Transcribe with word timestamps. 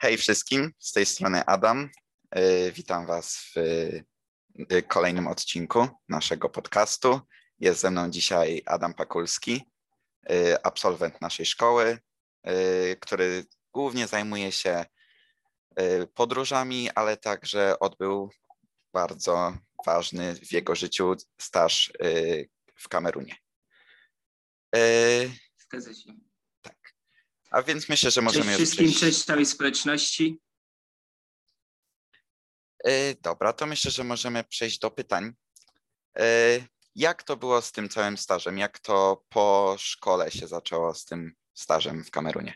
Hej 0.00 0.16
wszystkim, 0.16 0.72
z 0.78 0.92
tej 0.92 1.06
strony 1.06 1.44
Adam. 1.44 1.90
Y, 2.38 2.72
Witam 2.72 3.06
Was 3.06 3.36
w 3.36 3.56
y, 4.72 4.82
kolejnym 4.82 5.26
odcinku 5.26 5.88
naszego 6.08 6.48
podcastu. 6.48 7.20
Jest 7.58 7.80
ze 7.80 7.90
mną 7.90 8.10
dzisiaj 8.10 8.62
Adam 8.66 8.94
Pakulski, 8.94 9.62
y, 10.30 10.62
absolwent 10.62 11.20
naszej 11.20 11.46
szkoły, 11.46 11.98
który 13.00 13.44
głównie 13.72 14.06
zajmuje 14.06 14.52
się 14.52 14.84
podróżami, 16.14 16.90
ale 16.94 17.16
także 17.16 17.78
odbył 17.78 18.30
bardzo 18.92 19.58
ważny 19.86 20.34
w 20.34 20.52
jego 20.52 20.74
życiu 20.74 21.14
staż 21.40 21.92
w 22.74 22.88
Kamerunie. 22.88 23.36
Zgadza 25.58 25.94
się. 25.94 26.27
A 27.50 27.62
więc 27.62 27.88
myślę, 27.88 28.10
że 28.10 28.22
możemy 28.22 28.44
cześć 28.44 28.56
wszystkim, 28.56 28.86
przejść... 28.86 29.00
cześć 29.00 29.24
całej 29.24 29.46
społeczności. 29.46 30.40
Dobra, 33.20 33.52
to 33.52 33.66
myślę, 33.66 33.90
że 33.90 34.04
możemy 34.04 34.44
przejść 34.44 34.78
do 34.78 34.90
pytań. 34.90 35.32
E, 36.18 36.60
jak 36.94 37.22
to 37.22 37.36
było 37.36 37.62
z 37.62 37.72
tym 37.72 37.88
całym 37.88 38.18
stażem? 38.18 38.58
Jak 38.58 38.78
to 38.78 39.24
po 39.28 39.76
szkole 39.78 40.30
się 40.30 40.46
zaczęło 40.46 40.94
z 40.94 41.04
tym 41.04 41.34
stażem 41.54 42.04
w 42.04 42.10
Kamerunie? 42.10 42.54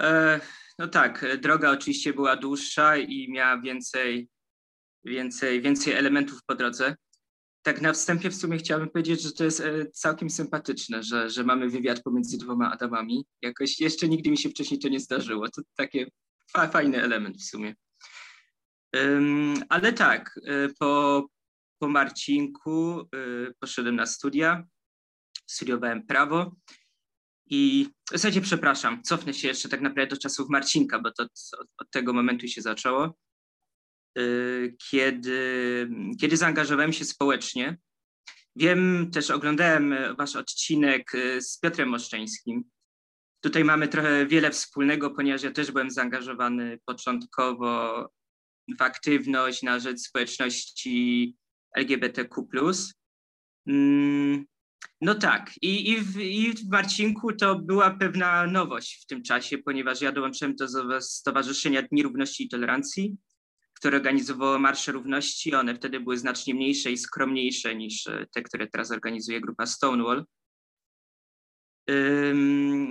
E, 0.00 0.40
no 0.78 0.88
tak, 0.88 1.38
droga 1.38 1.70
oczywiście 1.70 2.12
była 2.12 2.36
dłuższa 2.36 2.96
i 2.96 3.32
miała 3.32 3.60
więcej, 3.60 4.28
więcej, 5.04 5.62
więcej 5.62 5.92
elementów 5.92 6.44
po 6.46 6.54
drodze. 6.54 6.96
Tak 7.66 7.80
na 7.80 7.92
wstępie 7.92 8.30
w 8.30 8.36
sumie 8.36 8.58
chciałbym 8.58 8.88
powiedzieć, 8.88 9.22
że 9.22 9.32
to 9.32 9.44
jest 9.44 9.60
e, 9.60 9.86
całkiem 9.86 10.30
sympatyczne, 10.30 11.02
że, 11.02 11.30
że 11.30 11.44
mamy 11.44 11.68
wywiad 11.68 12.02
pomiędzy 12.02 12.38
dwoma 12.38 12.72
Adamami. 12.72 13.26
Jakoś 13.42 13.80
jeszcze 13.80 14.08
nigdy 14.08 14.30
mi 14.30 14.38
się 14.38 14.48
wcześniej 14.48 14.80
to 14.80 14.88
nie 14.88 15.00
zdarzyło. 15.00 15.48
To 15.48 15.62
taki 15.76 16.06
fajny 16.72 17.02
element 17.02 17.36
w 17.36 17.44
sumie. 17.44 17.74
Ale 19.68 19.92
tak, 19.92 20.40
e, 20.44 20.68
po, 20.78 21.26
po 21.78 21.88
Marcinku 21.88 23.00
e, 23.00 23.06
poszedłem 23.60 23.96
na 23.96 24.06
studia, 24.06 24.64
studiowałem 25.46 26.06
prawo 26.06 26.56
i 27.46 27.88
w 28.08 28.12
zasadzie 28.12 28.40
przepraszam, 28.40 29.02
cofnę 29.02 29.34
się 29.34 29.48
jeszcze 29.48 29.68
tak 29.68 29.80
naprawdę 29.80 30.14
do 30.14 30.20
czasów 30.20 30.48
Marcinka, 30.48 30.98
bo 30.98 31.10
to 31.12 31.22
od, 31.22 31.50
od 31.78 31.90
tego 31.90 32.12
momentu 32.12 32.48
się 32.48 32.62
zaczęło, 32.62 33.14
kiedy, 34.90 35.88
kiedy 36.20 36.36
zaangażowałem 36.36 36.92
się 36.92 37.04
społecznie. 37.04 37.78
Wiem, 38.56 39.10
też 39.12 39.30
oglądałem 39.30 39.94
wasz 40.18 40.36
odcinek 40.36 41.12
z 41.40 41.58
Piotrem 41.60 41.88
Moszczeńskim. 41.88 42.64
Tutaj 43.40 43.64
mamy 43.64 43.88
trochę 43.88 44.26
wiele 44.26 44.50
wspólnego, 44.50 45.10
ponieważ 45.10 45.42
ja 45.42 45.50
też 45.50 45.70
byłem 45.70 45.90
zaangażowany 45.90 46.78
początkowo 46.84 48.08
w 48.78 48.82
aktywność 48.82 49.62
na 49.62 49.78
rzecz 49.78 50.00
społeczności 50.00 51.36
LGBTQ. 51.76 52.48
Mm, 53.66 54.44
no 55.00 55.14
tak, 55.14 55.50
I, 55.62 55.90
i, 55.90 56.00
w, 56.00 56.20
i 56.20 56.52
w 56.52 56.68
Marcinku 56.70 57.32
to 57.32 57.58
była 57.58 57.90
pewna 57.90 58.46
nowość 58.46 59.02
w 59.02 59.06
tym 59.06 59.22
czasie, 59.22 59.58
ponieważ 59.58 60.00
ja 60.00 60.12
dołączyłem 60.12 60.56
do 60.56 60.66
Stowarzyszenia 61.00 61.82
Dni 61.82 62.02
Równości 62.02 62.44
i 62.44 62.48
Tolerancji, 62.48 63.16
które 63.76 63.96
organizowało 63.96 64.58
Marsze 64.58 64.92
Równości. 64.92 65.54
One 65.54 65.74
wtedy 65.74 66.00
były 66.00 66.18
znacznie 66.18 66.54
mniejsze 66.54 66.92
i 66.92 66.98
skromniejsze 66.98 67.74
niż 67.74 68.06
e, 68.06 68.26
te, 68.34 68.42
które 68.42 68.66
teraz 68.66 68.90
organizuje 68.90 69.40
grupa 69.40 69.66
Stonewall. 69.66 70.24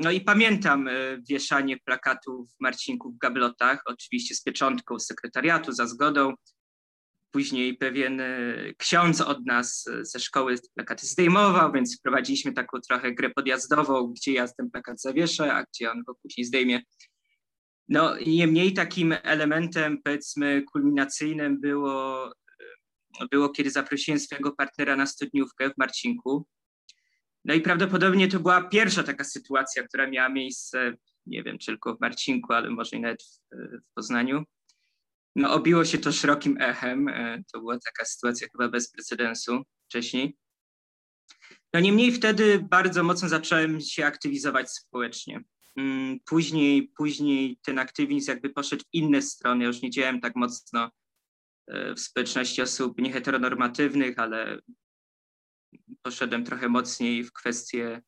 No 0.02 0.12
i 0.12 0.22
pamiętam 0.22 0.88
e, 0.88 0.92
wieszanie 1.30 1.78
plakatów 1.78 2.50
Marcinków 2.60 3.16
w 3.16 3.18
gablotach, 3.18 3.82
oczywiście 3.86 4.36
z 4.36 4.44
pieczątką 4.44 5.00
sekretariatu, 5.00 5.72
za 5.72 5.88
zgodą. 5.88 6.34
Później 7.32 7.78
pewien 7.78 8.20
e, 8.20 8.56
ksiądz 8.78 9.22
od 9.22 9.46
nas 9.46 9.90
ze 10.02 10.20
szkoły 10.20 10.56
plakaty 10.76 11.08
zdejmował, 11.08 11.72
więc 11.72 11.98
wprowadziliśmy 11.98 12.54
taką 12.54 12.82
trochę 12.82 13.14
grę 13.14 13.30
podjazdową, 13.30 14.14
gdzie 14.14 14.34
ja 14.34 14.48
ten 14.48 14.72
plakat 14.72 15.02
zawieszę, 15.02 15.54
a 15.54 15.64
gdzie 15.64 15.92
on 15.92 16.04
go 16.04 16.16
później 16.16 16.46
zdejmie. 16.46 16.82
No 17.90 18.18
niemniej 18.26 18.74
takim 18.74 19.16
elementem, 19.24 20.02
powiedzmy, 20.04 20.64
kulminacyjnym 20.72 21.62
było, 21.62 22.32
było 23.32 23.50
kiedy 23.50 23.72
zaprosiłem 23.72 24.20
swojego 24.20 24.52
partnera 24.52 24.96
na 24.96 25.06
studniówkę 25.06 25.70
w 25.70 25.78
Marcinku 25.78 26.48
no 27.46 27.54
i 27.54 27.62
prawdopodobnie 27.62 28.28
to 28.28 28.40
była 28.40 28.62
pierwsza 28.62 29.04
taka 29.04 29.24
sytuacja, 29.24 29.84
która 29.88 30.08
miała 30.08 30.30
miejsce, 30.30 30.94
nie 31.26 31.44
wiem, 31.44 31.58
czy 31.58 31.66
tylko 31.66 31.96
w 31.96 32.02
Marcinku, 32.02 32.54
ale 32.54 32.70
może 32.70 32.96
i 32.96 33.02
nawet 33.02 33.24
w, 33.24 33.40
w 33.52 33.94
Poznaniu. 33.94 34.44
No 35.36 35.54
obiło 35.54 35.86
się 35.86 35.98
to 35.98 36.12
szerokim 36.12 36.58
echem. 36.62 37.08
E, 37.08 37.44
to 37.54 37.60
była 37.60 37.80
taka 37.80 38.06
sytuacja 38.06 38.48
chyba 38.52 38.70
bez 38.70 38.92
precedensu 38.92 39.64
wcześniej. 39.86 40.38
No 41.74 41.80
niemniej 41.80 42.12
wtedy 42.12 42.60
bardzo 42.70 43.04
mocno 43.04 43.30
zacząłem 43.30 43.82
się 43.82 44.06
aktywizować 44.06 44.72
społecznie. 44.72 45.44
Mm, 45.78 46.20
później, 46.26 46.92
później 46.98 47.58
ten 47.62 47.80
aktywizm 47.80 48.32
jakby 48.32 48.50
poszedł 48.50 48.84
w 48.84 48.94
inne 48.94 49.22
strony. 49.22 49.64
Ja 49.64 49.68
już 49.68 49.82
nie 49.82 49.90
działałem 49.90 50.22
tak 50.22 50.36
mocno 50.36 50.92
e, 51.68 51.96
w 51.96 52.00
społeczności 52.00 52.62
osób 52.62 53.02
nieheteronormatywnych, 53.02 54.20
ale 54.20 54.60
poszedłem 56.02 56.44
trochę 56.44 56.70
mocniej 56.70 57.24
w 57.24 57.34
kwestie 57.34 58.02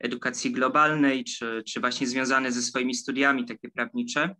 edukacji 0.00 0.50
globalnej, 0.50 1.24
czy, 1.24 1.62
czy 1.66 1.80
właśnie 1.80 2.06
związane 2.06 2.52
ze 2.52 2.62
swoimi 2.62 2.94
studiami, 2.94 3.46
takie 3.46 3.70
prawnicze. 3.70 4.36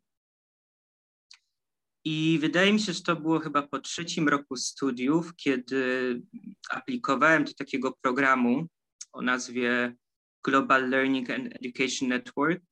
I 2.04 2.38
wydaje 2.40 2.72
mi 2.72 2.80
się, 2.80 2.92
że 2.92 3.02
to 3.02 3.16
było 3.16 3.40
chyba 3.40 3.62
po 3.62 3.78
trzecim 3.78 4.28
roku 4.28 4.56
studiów, 4.56 5.36
kiedy 5.36 6.22
aplikowałem 6.70 7.44
do 7.44 7.54
takiego 7.54 7.92
programu 8.02 8.66
o 9.12 9.22
nazwie 9.22 9.96
Global 10.44 10.90
Learning 10.90 11.30
and 11.30 11.56
Education 11.56 12.08
Network, 12.08 12.62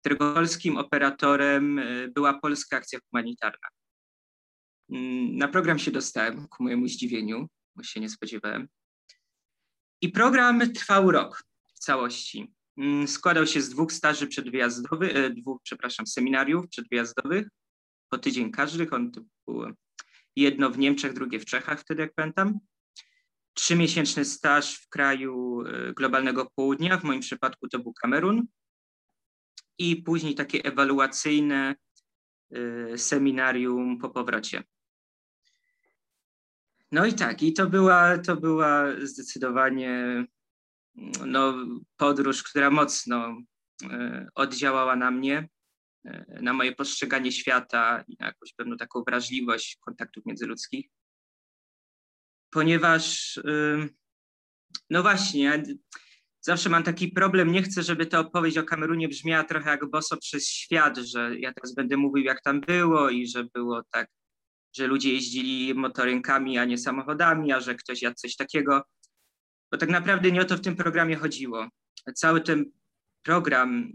którego 0.00 0.34
polskim 0.34 0.76
operatorem 0.76 1.78
e, 1.78 2.08
była 2.08 2.40
Polska 2.40 2.76
Akcja 2.76 2.98
Humanitarna. 3.10 3.68
Mm, 4.90 5.36
na 5.36 5.48
program 5.48 5.78
się 5.78 5.90
dostałem, 5.90 6.48
ku 6.48 6.62
mojemu 6.62 6.88
zdziwieniu, 6.88 7.48
bo 7.76 7.82
się 7.82 8.00
nie 8.00 8.08
spodziewałem. 8.08 8.68
I 10.00 10.08
program 10.08 10.72
trwał 10.72 11.10
rok 11.10 11.44
w 11.74 11.78
całości. 11.78 12.52
Mm, 12.76 13.08
składał 13.08 13.46
się 13.46 13.60
z 13.60 13.68
dwóch 13.68 13.92
staży 13.92 14.26
przedwyjazdowych, 14.26 15.16
e, 15.16 15.30
dwóch, 15.30 15.60
przepraszam, 15.62 16.06
seminariów 16.06 16.68
przedwyjazdowych, 16.68 17.48
po 18.08 18.18
tydzień 18.18 18.50
każdy. 18.50 18.90
On 18.90 19.12
jedno 20.36 20.70
w 20.70 20.78
Niemczech, 20.78 21.12
drugie 21.12 21.40
w 21.40 21.44
Czechach, 21.44 21.80
wtedy 21.80 22.02
jak 22.02 22.14
pamiętam. 22.14 22.58
Trzymiesięczny 23.56 24.24
staż 24.24 24.78
w 24.78 24.88
kraju 24.88 25.62
e, 25.66 25.92
globalnego 25.92 26.50
południa, 26.54 26.98
w 26.98 27.04
moim 27.04 27.20
przypadku 27.20 27.68
to 27.68 27.78
był 27.78 27.92
Kamerun. 27.92 28.46
I 29.78 29.96
później 29.96 30.34
takie 30.34 30.64
ewaluacyjne 30.64 31.74
e, 32.50 32.98
seminarium 32.98 33.98
po 33.98 34.10
powrocie. 34.10 34.62
No 36.92 37.06
i 37.06 37.14
tak, 37.14 37.42
i 37.42 37.52
to 37.52 37.66
była, 37.66 38.18
to 38.18 38.36
była 38.36 38.84
zdecydowanie 39.02 40.24
no, 41.26 41.54
podróż, 41.96 42.42
która 42.42 42.70
mocno 42.70 43.38
e, 43.90 44.28
oddziałała 44.34 44.96
na 44.96 45.10
mnie, 45.10 45.48
na 46.40 46.52
moje 46.52 46.72
postrzeganie 46.74 47.32
świata 47.32 48.04
i 48.08 48.16
na 48.20 48.26
jakąś 48.26 48.52
pewną 48.54 48.76
taką 48.76 49.02
wrażliwość 49.02 49.78
kontaktów 49.80 50.26
międzyludzkich. 50.26 50.95
Ponieważ, 52.56 53.40
no 54.90 55.02
właśnie, 55.02 55.62
zawsze 56.40 56.68
mam 56.68 56.82
taki 56.82 57.08
problem, 57.08 57.52
nie 57.52 57.62
chcę, 57.62 57.82
żeby 57.82 58.06
ta 58.06 58.18
opowieść 58.18 58.58
o 58.58 58.62
Kamerunie 58.62 59.08
brzmiała 59.08 59.44
trochę 59.44 59.70
jak 59.70 59.90
boso 59.90 60.16
przez 60.16 60.48
świat, 60.48 60.96
że 60.98 61.38
ja 61.38 61.52
teraz 61.52 61.74
będę 61.74 61.96
mówił, 61.96 62.24
jak 62.24 62.42
tam 62.42 62.60
było 62.60 63.10
i 63.10 63.26
że 63.26 63.44
było 63.44 63.82
tak 63.90 64.08
że 64.76 64.86
ludzie 64.86 65.12
jeździli 65.12 65.74
motorynkami, 65.74 66.58
a 66.58 66.64
nie 66.64 66.78
samochodami, 66.78 67.52
a 67.52 67.60
że 67.60 67.74
ktoś 67.74 68.02
jadł 68.02 68.16
coś 68.16 68.36
takiego. 68.36 68.82
Bo 69.72 69.78
tak 69.78 69.88
naprawdę 69.88 70.30
nie 70.30 70.40
o 70.40 70.44
to 70.44 70.56
w 70.56 70.60
tym 70.60 70.76
programie 70.76 71.16
chodziło. 71.16 71.68
Cały 72.14 72.40
ten 72.40 72.64
program, 73.22 73.92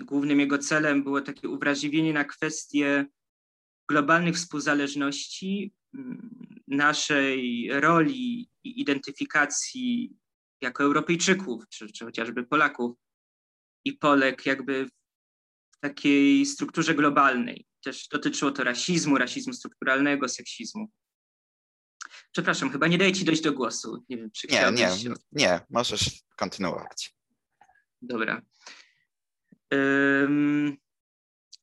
głównym 0.00 0.40
jego 0.40 0.58
celem 0.58 1.04
było 1.04 1.20
takie 1.20 1.48
uwrażliwienie 1.48 2.12
na 2.12 2.24
kwestie 2.24 3.06
globalnych 3.88 4.34
współzależności, 4.34 5.72
naszej 6.68 7.68
roli 7.80 8.50
i 8.64 8.80
identyfikacji 8.80 10.16
jako 10.60 10.84
Europejczyków, 10.84 11.68
czy, 11.68 11.92
czy 11.92 12.04
chociażby 12.04 12.44
Polaków 12.44 12.96
i 13.84 13.92
Polek, 13.92 14.46
jakby 14.46 14.86
w 15.76 15.78
takiej 15.80 16.46
strukturze 16.46 16.94
globalnej. 16.94 17.66
Też 17.84 18.08
dotyczyło 18.08 18.50
to 18.50 18.64
rasizmu, 18.64 19.18
rasizmu 19.18 19.52
strukturalnego, 19.52 20.28
seksizmu. 20.28 20.90
Przepraszam, 22.32 22.70
chyba 22.70 22.86
nie 22.86 22.98
daję 22.98 23.12
ci 23.12 23.24
dojść 23.24 23.42
do 23.42 23.52
głosu. 23.52 24.04
Nie 24.08 24.16
wiem, 24.16 24.30
czy 24.30 24.46
Nie, 24.46 24.72
nie, 24.72 24.98
się... 24.98 25.14
nie, 25.32 25.60
możesz 25.70 26.22
kontynuować. 26.36 27.14
Dobra. 28.02 28.42
Um, 29.72 30.76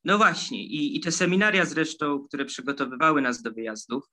no 0.04 0.18
właśnie, 0.18 0.64
i, 0.64 0.98
i 0.98 1.00
te 1.00 1.12
seminaria 1.12 1.66
zresztą, 1.66 2.28
które 2.28 2.46
przygotowywały 2.46 3.22
nas 3.22 3.42
do 3.42 3.52
wyjazdów, 3.52 4.04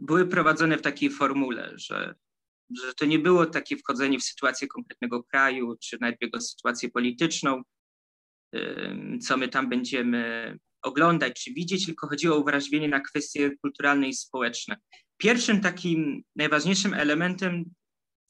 były 0.00 0.26
prowadzone 0.26 0.78
w 0.78 0.82
takiej 0.82 1.10
formule, 1.10 1.72
że, 1.74 2.14
że 2.76 2.94
to 2.94 3.04
nie 3.04 3.18
było 3.18 3.46
takie 3.46 3.76
wchodzenie 3.76 4.18
w 4.18 4.24
sytuację 4.24 4.68
konkretnego 4.68 5.22
kraju, 5.22 5.76
czy 5.82 5.98
nawet 6.00 6.16
jego 6.20 6.40
sytuację 6.40 6.90
polityczną, 6.90 7.62
yy, 8.52 9.18
co 9.18 9.36
my 9.36 9.48
tam 9.48 9.68
będziemy 9.68 10.58
oglądać 10.82 11.44
czy 11.44 11.52
widzieć, 11.52 11.86
tylko 11.86 12.08
chodziło 12.08 12.36
o 12.36 12.40
uwrażliwienie 12.40 12.88
na 12.88 13.00
kwestie 13.00 13.50
kulturalne 13.62 14.08
i 14.08 14.14
społeczne. 14.14 14.76
Pierwszym 15.16 15.60
takim 15.60 16.22
najważniejszym 16.36 16.94
elementem 16.94 17.64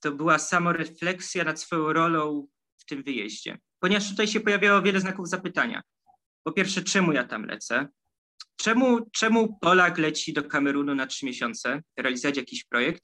to 0.01 0.13
była 0.13 0.39
samorefleksja 0.39 1.45
nad 1.45 1.61
swoją 1.61 1.93
rolą 1.93 2.49
w 2.77 2.85
tym 2.85 3.03
wyjeździe, 3.03 3.59
ponieważ 3.81 4.11
tutaj 4.11 4.29
się 4.29 4.41
pojawiało 4.41 4.83
wiele 4.83 5.01
znaków 5.01 5.29
zapytania. 5.29 5.83
Po 6.43 6.53
pierwsze, 6.53 6.83
czemu 6.83 7.13
ja 7.13 7.25
tam 7.25 7.45
lecę? 7.45 7.89
Czemu, 8.57 9.11
czemu 9.11 9.59
Polak 9.61 9.99
leci 9.99 10.33
do 10.33 10.45
Kamerunu 10.45 10.95
na 10.95 11.07
trzy 11.07 11.27
miesiące 11.27 11.83
realizować 11.97 12.37
jakiś 12.37 12.65
projekt, 12.65 13.03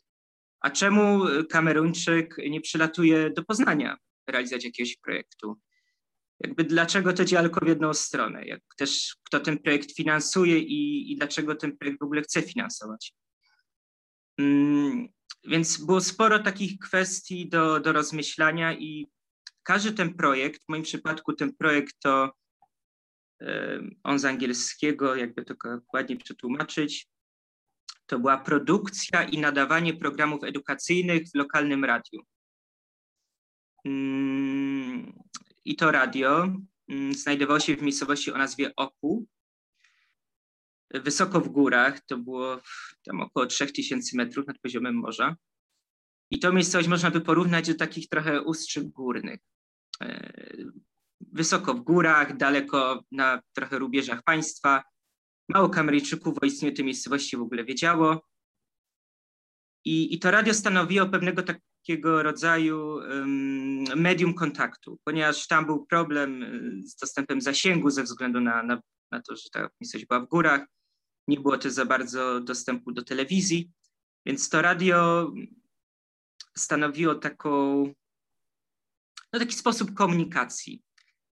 a 0.60 0.70
czemu 0.70 1.20
Kameruńczyk 1.50 2.36
nie 2.50 2.60
przylatuje 2.60 3.30
do 3.30 3.44
Poznania 3.44 3.96
realizować 4.28 4.64
jakiegoś 4.64 4.96
projektu? 4.96 5.60
Jakby 6.40 6.64
dlaczego 6.64 7.12
to 7.12 7.24
działa 7.24 7.48
w 7.48 7.68
jedną 7.68 7.94
stronę? 7.94 8.44
Jak 8.44 8.60
też 8.76 9.16
kto 9.24 9.40
ten 9.40 9.58
projekt 9.58 9.96
finansuje 9.96 10.58
i, 10.58 11.12
i 11.12 11.16
dlaczego 11.16 11.54
ten 11.54 11.76
projekt 11.76 12.00
w 12.00 12.04
ogóle 12.04 12.22
chce 12.22 12.42
finansować? 12.42 13.14
Mm, 14.38 15.08
więc 15.44 15.84
było 15.84 16.00
sporo 16.00 16.38
takich 16.38 16.78
kwestii 16.78 17.48
do, 17.48 17.80
do 17.80 17.92
rozmyślania 17.92 18.72
i 18.74 19.06
każdy 19.62 19.92
ten 19.92 20.14
projekt, 20.14 20.64
w 20.64 20.68
moim 20.68 20.82
przypadku 20.82 21.32
ten 21.32 21.56
projekt 21.56 21.94
to 22.02 22.30
on 24.02 24.18
z 24.18 24.24
angielskiego, 24.24 25.16
jakby 25.16 25.44
to 25.44 25.54
dokładnie 25.64 26.16
przetłumaczyć, 26.16 27.08
to 28.06 28.18
była 28.18 28.38
produkcja 28.38 29.24
i 29.24 29.38
nadawanie 29.38 29.94
programów 29.94 30.44
edukacyjnych 30.44 31.22
w 31.28 31.34
lokalnym 31.34 31.84
radiu. 31.84 32.22
Mm, 33.84 35.12
I 35.64 35.76
to 35.76 35.90
radio 35.90 36.54
mm, 36.88 37.14
znajdowało 37.14 37.60
się 37.60 37.76
w 37.76 37.82
miejscowości 37.82 38.32
o 38.32 38.38
nazwie 38.38 38.72
Oku, 38.76 39.26
wysoko 40.94 41.40
w 41.40 41.48
górach, 41.48 42.00
to 42.00 42.18
było 42.18 42.60
tam 43.04 43.20
około 43.20 43.46
3000 43.46 44.16
metrów 44.16 44.46
nad 44.46 44.58
poziomem 44.58 44.94
morza. 44.94 45.36
I 46.30 46.38
tą 46.38 46.52
miejscowość 46.52 46.88
można 46.88 47.10
by 47.10 47.20
porównać 47.20 47.68
do 47.68 47.74
takich 47.74 48.08
trochę 48.08 48.42
ustrzyk 48.42 48.84
górnych. 48.84 49.40
E, 51.20 51.26
wysoko 51.32 51.74
w 51.74 51.80
górach, 51.80 52.36
daleko 52.36 53.04
na 53.12 53.42
trochę 53.52 53.78
rubieżach 53.78 54.22
państwa. 54.22 54.82
Mało 55.48 55.68
Kameryjczyków 55.68 56.38
o 56.42 56.46
istnieniu 56.46 56.76
tej 56.76 56.84
miejscowości 56.84 57.36
w 57.36 57.40
ogóle 57.40 57.64
wiedziało. 57.64 58.26
I, 59.84 60.14
i 60.14 60.18
to 60.18 60.30
radio 60.30 60.54
stanowiło 60.54 61.06
pewnego 61.06 61.42
takiego 61.42 62.22
rodzaju 62.22 62.94
um, 62.94 63.84
medium 63.96 64.34
kontaktu, 64.34 64.98
ponieważ 65.04 65.46
tam 65.46 65.66
był 65.66 65.86
problem 65.86 66.42
y, 66.42 66.82
z 66.88 66.96
dostępem 66.96 67.40
zasięgu 67.40 67.90
ze 67.90 68.02
względu 68.02 68.40
na, 68.40 68.62
na, 68.62 68.80
na 69.12 69.22
to, 69.22 69.36
że 69.36 69.50
ta 69.52 69.68
miejscowość 69.80 70.06
była 70.06 70.20
w 70.20 70.28
górach. 70.28 70.66
Nie 71.28 71.40
było 71.40 71.58
też 71.58 71.72
za 71.72 71.84
bardzo 71.84 72.40
dostępu 72.40 72.92
do 72.92 73.02
telewizji, 73.02 73.70
więc 74.26 74.48
to 74.48 74.62
radio 74.62 75.32
stanowiło 76.56 77.14
taką, 77.14 77.84
no 79.32 79.38
taki 79.38 79.54
sposób 79.54 79.94
komunikacji. 79.94 80.82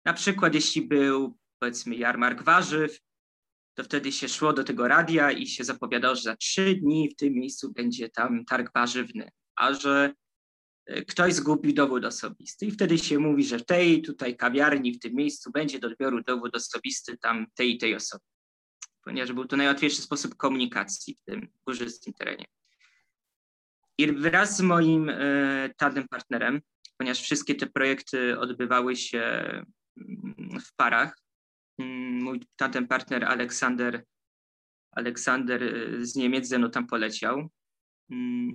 Na 0.06 0.12
przykład, 0.12 0.54
jeśli 0.54 0.82
był, 0.82 1.38
powiedzmy, 1.58 1.96
jarmark 1.96 2.42
warzyw, 2.42 3.00
to 3.74 3.84
wtedy 3.84 4.12
się 4.12 4.28
szło 4.28 4.52
do 4.52 4.64
tego 4.64 4.88
radia 4.88 5.30
i 5.30 5.46
się 5.46 5.64
zapowiadało, 5.64 6.14
że 6.14 6.22
za 6.22 6.36
trzy 6.36 6.74
dni 6.74 7.10
w 7.10 7.16
tym 7.16 7.32
miejscu 7.32 7.72
będzie 7.72 8.08
tam 8.08 8.44
targ 8.44 8.72
warzywny, 8.74 9.30
a 9.56 9.74
że 9.74 10.14
e, 10.86 11.02
ktoś 11.02 11.34
zgubił 11.34 11.72
dowód 11.72 12.04
osobisty. 12.04 12.66
I 12.66 12.70
wtedy 12.70 12.98
się 12.98 13.18
mówi, 13.18 13.44
że 13.44 13.58
w 13.58 13.64
tej 13.66 14.02
tutaj 14.02 14.36
kawiarni, 14.36 14.92
w 14.92 14.98
tym 14.98 15.14
miejscu 15.14 15.50
będzie 15.50 15.78
do 15.78 15.88
odbioru 15.88 16.22
dowód 16.22 16.56
osobisty 16.56 17.18
tam 17.18 17.46
tej 17.54 17.74
i 17.74 17.78
tej 17.78 17.94
osoby, 17.94 18.24
ponieważ 19.04 19.32
był 19.32 19.44
to 19.44 19.56
najłatwiejszy 19.56 20.02
sposób 20.02 20.34
komunikacji 20.34 21.14
w 21.14 21.30
tym 21.30 21.48
górzystym 21.66 22.12
terenie. 22.12 22.44
I 23.98 24.12
wraz 24.12 24.56
z 24.56 24.60
moim 24.60 25.12
tandem 25.76 26.08
partnerem, 26.08 26.60
ponieważ 26.98 27.20
wszystkie 27.20 27.54
te 27.54 27.66
projekty 27.66 28.38
odbywały 28.38 28.96
się 28.96 29.62
w 30.60 30.76
parach, 30.76 31.18
mm, 31.78 32.22
mój 32.22 32.40
tandem 32.56 32.88
partner 32.88 33.24
Aleksander, 33.24 34.04
Aleksander 34.92 35.62
e, 35.62 36.04
z 36.06 36.16
Niemiec 36.16 36.48
ze 36.48 36.58
mną 36.58 36.70
tam 36.70 36.86
poleciał. 36.86 37.48
Mm, 38.10 38.54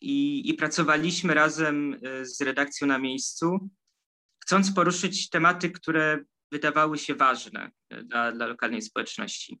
I, 0.00 0.50
I 0.50 0.54
pracowaliśmy 0.54 1.34
razem 1.34 1.96
e, 2.02 2.24
z 2.24 2.40
redakcją 2.40 2.86
na 2.86 2.98
miejscu, 2.98 3.70
chcąc 4.42 4.74
poruszyć 4.74 5.28
tematy, 5.28 5.70
które 5.70 6.24
wydawały 6.52 6.98
się 6.98 7.14
ważne 7.14 7.70
dla, 8.04 8.32
dla 8.32 8.46
lokalnej 8.46 8.82
społeczności. 8.82 9.60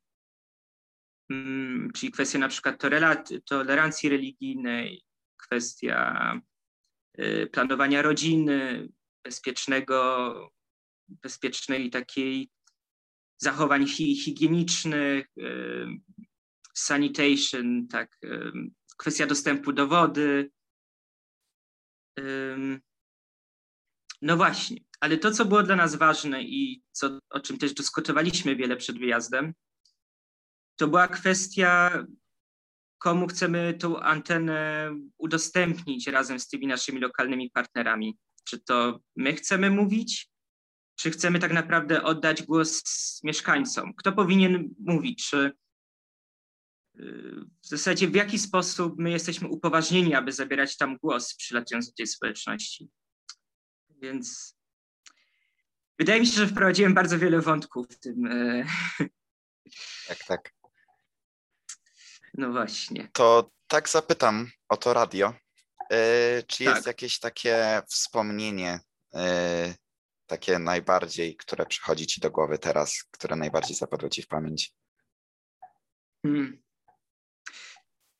Mm, 1.30 1.90
czyli 1.94 2.12
kwestia 2.12 2.38
na 2.38 2.48
przykład 2.48 2.82
tolerancji 3.44 4.08
religijnej, 4.08 5.04
kwestia 5.36 6.40
y, 7.20 7.48
planowania 7.52 8.02
rodziny, 8.02 8.88
bezpiecznego, 9.24 10.34
bezpiecznej 11.22 11.90
takiej 11.90 12.50
zachowań 13.38 13.86
hi, 13.86 14.16
higienicznych, 14.16 15.26
y, 15.38 15.86
sanitation, 16.74 17.88
tak, 17.88 18.18
y, 18.24 18.52
kwestia 18.98 19.26
dostępu 19.26 19.72
do 19.72 19.86
wody. 19.88 20.50
No 24.22 24.36
właśnie, 24.36 24.80
ale 25.00 25.18
to, 25.18 25.30
co 25.30 25.44
było 25.44 25.62
dla 25.62 25.76
nas 25.76 25.94
ważne 25.94 26.42
i 26.42 26.82
co, 26.92 27.18
o 27.30 27.40
czym 27.40 27.58
też 27.58 27.74
dyskutowaliśmy 27.74 28.56
wiele 28.56 28.76
przed 28.76 28.98
wyjazdem, 28.98 29.54
to 30.76 30.88
była 30.88 31.08
kwestia, 31.08 32.04
komu 32.98 33.26
chcemy 33.26 33.74
tą 33.74 34.00
antenę 34.00 34.90
udostępnić 35.18 36.06
razem 36.06 36.40
z 36.40 36.48
tymi 36.48 36.66
naszymi 36.66 37.00
lokalnymi 37.00 37.50
partnerami. 37.50 38.18
Czy 38.44 38.60
to 38.60 39.00
my 39.16 39.32
chcemy 39.32 39.70
mówić, 39.70 40.29
czy 41.00 41.10
chcemy 41.10 41.38
tak 41.38 41.52
naprawdę 41.52 42.02
oddać 42.02 42.42
głos 42.42 42.82
mieszkańcom? 43.24 43.94
Kto 43.94 44.12
powinien 44.12 44.74
mówić? 44.78 45.28
Czy 45.28 45.52
w 47.62 47.66
zasadzie 47.66 48.08
w 48.08 48.14
jaki 48.14 48.38
sposób 48.38 48.94
my 48.98 49.10
jesteśmy 49.10 49.48
upoważnieni, 49.48 50.14
aby 50.14 50.32
zabierać 50.32 50.76
tam 50.76 50.96
głos, 50.96 51.34
przylatując 51.34 51.86
do 51.86 51.92
tej 51.92 52.06
społeczności? 52.06 52.90
Więc 53.88 54.56
wydaje 55.98 56.20
mi 56.20 56.26
się, 56.26 56.32
że 56.32 56.46
wprowadziłem 56.46 56.94
bardzo 56.94 57.18
wiele 57.18 57.40
wątków 57.40 57.86
w 57.86 58.00
tym. 58.00 58.26
E, 58.26 58.64
tak, 60.08 60.24
tak. 60.24 60.52
No 62.34 62.52
właśnie. 62.52 63.08
To 63.12 63.50
tak 63.66 63.88
zapytam 63.88 64.50
o 64.68 64.76
to 64.76 64.94
radio. 64.94 65.34
Yy, 65.90 66.42
czy 66.46 66.64
jest 66.64 66.76
Tak. 66.76 66.86
jakieś 66.86 67.18
takie 67.18 67.82
wspomnienie, 67.88 68.80
yy, 69.12 69.74
takie 70.30 70.58
najbardziej, 70.58 71.36
które 71.36 71.66
przychodzi 71.66 72.06
ci 72.06 72.20
do 72.20 72.30
głowy 72.30 72.58
teraz, 72.58 73.04
które 73.10 73.36
najbardziej 73.36 73.76
zapadło 73.76 74.08
ci 74.08 74.22
w 74.22 74.28
pamięć? 74.28 74.74
Hmm. 76.26 76.62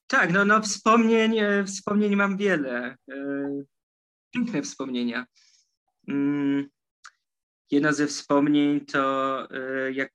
Tak, 0.07 0.33
no, 0.33 0.45
no 0.45 0.63
wspomnień, 0.63 1.39
e, 1.39 1.65
wspomnień 1.65 2.17
mam 2.17 2.37
wiele. 2.37 2.97
E, 3.11 3.17
Piękne 4.35 4.63
wspomnienia. 4.63 5.27
Mm, 6.09 6.69
Jedno 7.71 7.93
ze 7.93 8.07
wspomnień 8.07 8.87
to 8.87 9.03
e, 9.51 9.93
jak 9.93 10.11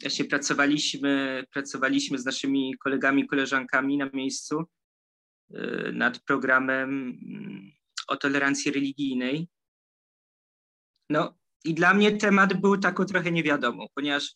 właśnie 0.00 0.24
pracowaliśmy, 0.24 1.44
pracowaliśmy 1.52 2.18
z 2.18 2.24
naszymi 2.24 2.74
kolegami, 2.78 3.26
koleżankami 3.26 3.96
na 3.96 4.10
miejscu 4.12 4.64
nad 5.92 6.18
programem 6.18 6.90
mm, 6.90 7.70
o 8.08 8.16
tolerancji 8.16 8.72
religijnej. 8.72 9.48
No 11.10 11.34
i 11.64 11.74
dla 11.74 11.94
mnie 11.94 12.16
temat 12.16 12.60
był 12.60 12.78
taką 12.78 13.04
trochę 13.04 13.32
niewiadomą, 13.32 13.86
ponieważ 13.94 14.34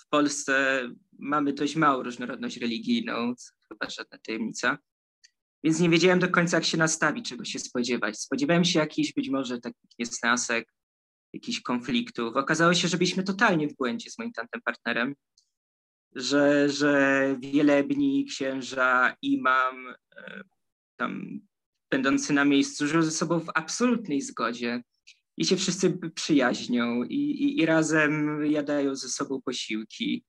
w 0.00 0.08
Polsce 0.08 0.82
mamy 1.18 1.52
dość 1.52 1.76
małą 1.76 2.02
różnorodność 2.02 2.56
religijną, 2.56 3.34
chyba 3.68 3.90
żadna 3.90 4.18
tajemnica, 4.18 4.78
więc 5.64 5.80
nie 5.80 5.90
wiedziałem 5.90 6.18
do 6.18 6.28
końca, 6.28 6.56
jak 6.56 6.64
się 6.64 6.78
nastawić, 6.78 7.28
czego 7.28 7.44
się 7.44 7.58
spodziewać. 7.58 8.18
Spodziewałem 8.18 8.64
się 8.64 8.78
jakichś 8.78 9.12
być 9.12 9.30
może 9.30 9.60
takich 9.60 9.90
niesnasek, 9.98 10.74
jakichś 11.32 11.60
konfliktów. 11.60 12.36
Okazało 12.36 12.74
się, 12.74 12.88
że 12.88 12.96
byliśmy 12.96 13.22
totalnie 13.22 13.68
w 13.68 13.76
błędzie 13.76 14.10
z 14.10 14.18
moim 14.18 14.32
tamtym 14.32 14.60
partnerem, 14.62 15.14
że, 16.14 16.68
że 16.68 17.36
wielebni, 17.40 18.24
księża, 18.24 19.16
imam, 19.22 19.94
e, 20.16 20.42
tam 20.96 21.40
będący 21.90 22.32
na 22.32 22.44
miejscu, 22.44 22.86
żył 22.86 23.02
ze 23.02 23.10
sobą 23.10 23.40
w 23.40 23.50
absolutnej 23.54 24.20
zgodzie. 24.20 24.82
I 25.36 25.44
się 25.44 25.56
wszyscy 25.56 25.98
przyjaźnią 26.14 27.02
i, 27.02 27.14
i, 27.14 27.60
i 27.60 27.66
razem 27.66 28.44
jadają 28.46 28.96
ze 28.96 29.08
sobą 29.08 29.42
posiłki. 29.42 30.24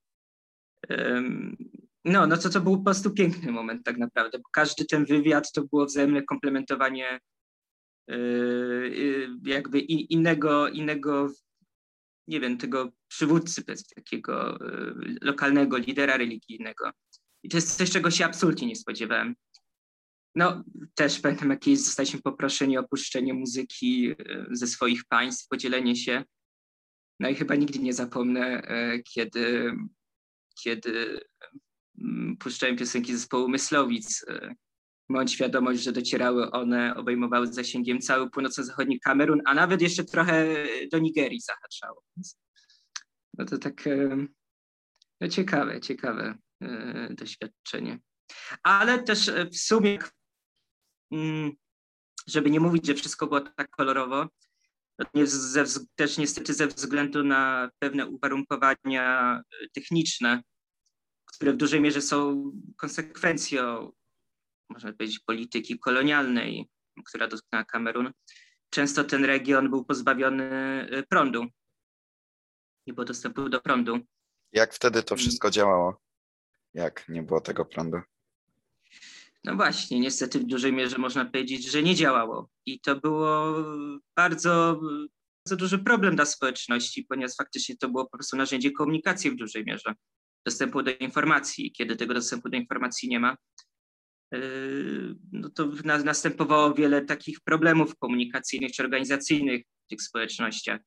No, 2.05 2.27
no 2.27 2.37
to 2.37 2.49
to 2.49 2.61
był 2.61 2.77
po 2.77 2.83
prostu 2.83 3.11
piękny 3.11 3.51
moment 3.51 3.85
tak 3.85 3.97
naprawdę, 3.97 4.39
bo 4.39 4.49
każdy 4.53 4.85
ten 4.85 5.05
wywiad 5.05 5.51
to 5.51 5.63
było 5.63 5.85
wzajemne 5.85 6.23
komplementowanie 6.23 7.19
yy, 8.07 9.29
jakby 9.43 9.79
innego, 9.79 10.67
innego, 10.67 11.31
nie 12.27 12.39
wiem, 12.39 12.57
tego 12.57 12.91
przywódcy 13.07 13.63
takiego 13.95 14.57
yy, 14.61 15.17
lokalnego 15.21 15.77
lidera 15.77 16.17
religijnego. 16.17 16.91
I 17.43 17.49
to 17.49 17.57
jest 17.57 17.77
coś, 17.77 17.91
czego 17.91 18.11
się 18.11 18.25
absolutnie 18.25 18.67
nie 18.67 18.75
spodziewałem. 18.75 19.35
No, 20.35 20.63
też 20.95 21.19
pamiętam, 21.19 21.49
jakieś 21.49 21.79
zostaliśmy 21.79 22.21
poproszeni 22.21 22.77
o 22.77 22.81
opuszczenie 22.81 23.33
muzyki 23.33 24.15
ze 24.51 24.67
swoich 24.67 25.05
państw, 25.05 25.47
podzielenie 25.47 25.95
się. 25.95 26.23
No 27.19 27.29
i 27.29 27.35
chyba 27.35 27.55
nigdy 27.55 27.79
nie 27.79 27.93
zapomnę, 27.93 28.61
kiedy, 29.13 29.71
kiedy 30.63 31.19
Mm, 32.01 32.37
puszczałem 32.37 32.77
piosenki 32.77 33.13
zespołu 33.13 33.49
Myslowic. 33.49 34.25
E, 34.27 34.55
Mądź 35.09 35.33
świadomość, 35.33 35.83
że 35.83 35.91
docierały 35.91 36.51
one, 36.51 36.95
obejmowały 36.95 37.53
zasięgiem 37.53 37.99
cały 37.99 38.29
północno-zachodni 38.29 38.99
Kamerun, 38.99 39.41
a 39.45 39.53
nawet 39.53 39.81
jeszcze 39.81 40.03
trochę 40.03 40.47
do 40.91 40.99
Nigerii 40.99 41.41
zahaczało. 41.41 42.03
No 43.37 43.45
to 43.45 43.57
tak 43.57 43.87
e, 43.87 44.27
no 45.21 45.27
ciekawe, 45.27 45.81
ciekawe 45.81 46.37
e, 46.61 47.13
doświadczenie. 47.13 47.99
Ale 48.63 49.03
też 49.03 49.31
w 49.51 49.57
sumie, 49.57 49.99
żeby 52.27 52.49
nie 52.51 52.59
mówić, 52.59 52.87
że 52.87 52.93
wszystko 52.93 53.27
było 53.27 53.41
tak 53.41 53.69
kolorowo, 53.69 54.27
też 55.95 56.17
niestety 56.17 56.53
ze 56.53 56.67
względu 56.67 57.23
na 57.23 57.69
pewne 57.79 58.07
uwarunkowania 58.07 59.41
techniczne, 59.73 60.41
które 61.25 61.53
w 61.53 61.57
dużej 61.57 61.81
mierze 61.81 62.01
są 62.01 62.51
konsekwencją, 62.77 63.91
można 64.69 64.93
powiedzieć, 64.93 65.19
polityki 65.19 65.79
kolonialnej, 65.79 66.69
która 67.05 67.27
dotknęła 67.27 67.65
Kamerun. 67.65 68.11
Często 68.69 69.03
ten 69.03 69.25
region 69.25 69.69
był 69.69 69.85
pozbawiony 69.85 70.43
y, 70.93 71.03
prądu. 71.09 71.45
Nie 72.87 72.93
było 72.93 73.05
dostępu 73.05 73.49
do 73.49 73.61
prądu. 73.61 73.99
Jak 74.51 74.73
wtedy 74.73 75.03
to 75.03 75.15
wszystko 75.15 75.51
działało? 75.51 76.01
Jak 76.73 77.09
nie 77.09 77.23
było 77.23 77.41
tego 77.41 77.65
prądu? 77.65 77.97
No 79.45 79.55
właśnie, 79.55 79.99
niestety 79.99 80.39
w 80.39 80.43
dużej 80.43 80.73
mierze 80.73 80.97
można 80.97 81.25
powiedzieć, 81.25 81.71
że 81.71 81.83
nie 81.83 81.95
działało. 81.95 82.49
I 82.65 82.79
to 82.79 82.95
było 82.95 83.55
bardzo, 84.17 84.79
bardzo 85.45 85.55
duży 85.57 85.79
problem 85.79 86.15
dla 86.15 86.25
społeczności, 86.25 87.05
ponieważ 87.09 87.35
faktycznie 87.37 87.77
to 87.77 87.89
było 87.89 88.05
po 88.05 88.17
prostu 88.17 88.37
narzędzie 88.37 88.71
komunikacji 88.71 89.31
w 89.31 89.35
dużej 89.35 89.63
mierze 89.65 89.93
dostępu 90.45 90.83
do 90.83 90.91
informacji. 90.91 91.71
Kiedy 91.71 91.95
tego 91.95 92.13
dostępu 92.13 92.49
do 92.49 92.57
informacji 92.57 93.09
nie 93.09 93.19
ma, 93.19 93.37
yy, 94.31 95.15
no 95.31 95.49
to 95.49 95.67
następowało 96.03 96.73
wiele 96.73 97.05
takich 97.05 97.39
problemów 97.39 97.95
komunikacyjnych 97.97 98.71
czy 98.71 98.83
organizacyjnych 98.83 99.61
w 99.85 99.89
tych 99.89 100.01
społecznościach. 100.01 100.81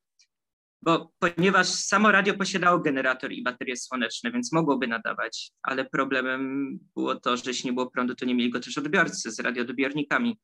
Bo 0.82 1.12
ponieważ 1.18 1.68
samo 1.68 2.12
radio 2.12 2.34
posiadało 2.34 2.78
generator 2.78 3.32
i 3.32 3.42
baterie 3.42 3.76
słoneczne, 3.76 4.32
więc 4.32 4.52
mogłoby 4.52 4.86
nadawać, 4.86 5.50
ale 5.62 5.84
problemem 5.84 6.72
było 6.94 7.14
to, 7.14 7.36
że 7.36 7.42
jeśli 7.46 7.66
nie 7.66 7.72
było 7.72 7.90
prądu, 7.90 8.14
to 8.14 8.24
nie 8.24 8.34
mieli 8.34 8.50
go 8.50 8.60
też 8.60 8.78
odbiorcy 8.78 9.30
z 9.30 9.40
radioodbiornikami. 9.40 10.38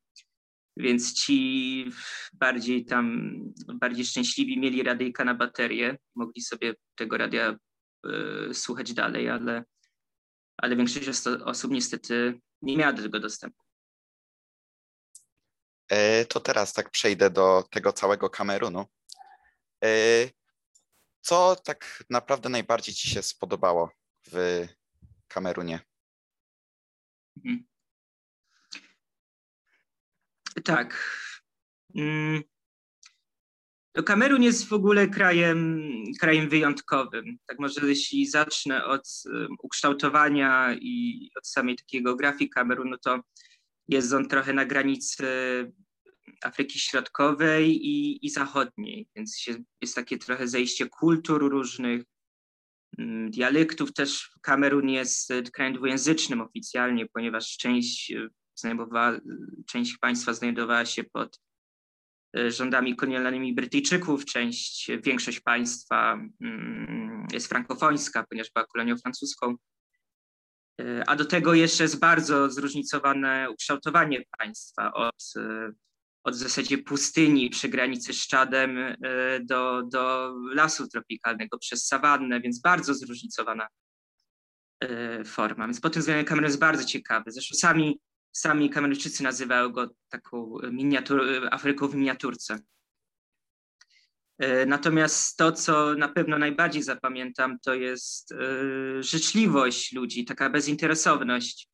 Więc 0.77 1.15
ci 1.15 1.91
bardziej 2.33 2.85
tam, 2.85 3.31
bardziej 3.75 4.05
szczęśliwi 4.05 4.61
mieli 4.61 4.83
radyjka 4.83 5.25
na 5.25 5.35
baterię, 5.35 5.99
mogli 6.15 6.43
sobie 6.43 6.75
tego 6.97 7.17
radia 7.17 7.57
Y, 8.51 8.55
słuchać 8.55 8.93
dalej, 8.93 9.31
ale, 9.31 9.65
ale 10.57 10.77
większość 10.77 11.09
osób 11.45 11.73
niestety 11.73 12.41
nie 12.63 12.77
miała 12.77 12.93
do 12.93 13.03
tego 13.03 13.21
dostępu. 13.21 13.63
E, 15.89 16.25
to 16.25 16.41
teraz 16.41 16.73
tak 16.73 16.91
przejdę 16.91 17.31
do 17.31 17.65
tego 17.71 17.93
całego 17.93 18.31
Kamerunu. 18.31 18.85
E, 19.85 20.31
co 21.21 21.57
tak 21.57 22.05
naprawdę 22.11 22.49
najbardziej 22.49 22.95
Ci 22.95 23.11
się 23.11 23.23
spodobało 23.23 23.91
w 24.27 24.67
Kamerunie? 25.29 25.81
Mhm. 27.37 27.65
Tak. 30.65 31.11
Mm. 31.97 32.43
Kamerun 34.07 34.43
jest 34.43 34.69
w 34.69 34.73
ogóle 34.73 35.09
krajem, 35.09 35.83
krajem 36.21 36.49
wyjątkowym. 36.49 37.39
Tak 37.47 37.59
może 37.59 37.87
jeśli 37.87 38.27
zacznę 38.27 38.85
od 38.85 39.09
ukształtowania 39.63 40.75
i 40.81 41.31
od 41.39 41.49
samej 41.49 41.77
takiej 41.77 42.03
geografii 42.03 42.51
Kamerunu, 42.51 42.99
to 42.99 43.21
jest 43.89 44.13
on 44.13 44.29
trochę 44.29 44.53
na 44.53 44.65
granicy 44.65 45.27
Afryki 46.43 46.79
Środkowej 46.79 47.87
i, 47.87 48.27
i 48.27 48.31
Zachodniej, 48.31 49.09
więc 49.17 49.47
jest 49.83 49.95
takie 49.95 50.19
trochę 50.19 50.49
zejście 50.49 50.87
kultur 50.87 51.51
różnych, 51.51 52.03
dialektów 53.29 53.93
też. 53.93 54.31
Kamerun 54.43 54.89
jest 54.89 55.33
krajem 55.53 55.75
dwujęzycznym 55.75 56.41
oficjalnie, 56.41 57.07
ponieważ 57.13 57.57
część, 57.57 58.13
znajdowała, 58.55 59.21
część 59.67 59.99
państwa 59.99 60.35
znajdowała 60.35 60.87
się 60.87 61.05
pod 61.05 61.41
E, 62.37 62.51
rządami 62.51 62.97
kolonialnymi 62.97 63.55
Brytyjczyków. 63.55 64.25
Część, 64.25 64.91
większość 65.03 65.41
państwa 65.41 66.19
mm, 66.41 67.27
jest 67.33 67.47
frankofońska, 67.47 68.25
ponieważ 68.31 68.51
była 68.55 68.67
kolonią 68.67 68.97
francuską. 68.99 69.57
A 71.07 71.17
do 71.17 71.25
tego 71.25 71.55
jeszcze 71.55 71.85
jest 71.85 71.99
bardzo 71.99 72.51
zróżnicowane 72.51 73.51
ukształtowanie 73.51 74.23
państwa 74.39 74.93
od, 74.93 75.33
od 76.25 76.35
w 76.35 76.39
zasadzie 76.39 76.79
pustyni 76.79 77.51
przy 77.51 77.69
granicy 77.69 78.13
z 78.13 78.27
Czadem 78.27 78.79
do, 79.41 79.83
do 79.83 80.35
lasu 80.55 80.89
tropikalnego 80.89 81.59
przez 81.59 81.87
sawannę, 81.87 82.41
więc 82.41 82.61
bardzo 82.61 82.95
zróżnicowana 82.95 83.69
forma. 85.27 85.67
Więc 85.67 85.81
pod 85.81 85.93
tym 85.93 86.01
względem 86.01 86.27
Kamerun 86.27 86.49
jest 86.49 86.59
bardzo 86.59 86.85
ciekawy. 86.85 87.31
Zresztą 87.33 87.57
sami 87.57 88.01
Sami 88.37 88.71
Kameruńczycy 88.71 89.23
nazywają 89.23 89.69
go 89.69 89.91
taką 90.09 90.57
miniatur, 90.71 91.49
Afryką 91.51 91.89
w 91.89 91.95
miniaturce. 91.95 92.59
E, 94.39 94.67
natomiast 94.67 95.37
to, 95.37 95.53
co 95.53 95.95
na 95.95 96.09
pewno 96.09 96.39
najbardziej 96.39 96.83
zapamiętam, 96.83 97.59
to 97.59 97.75
jest 97.75 98.33
e, 98.33 98.37
życzliwość 99.03 99.93
ludzi, 99.93 100.25
taka 100.25 100.51
bezinteresowność. 100.51 101.69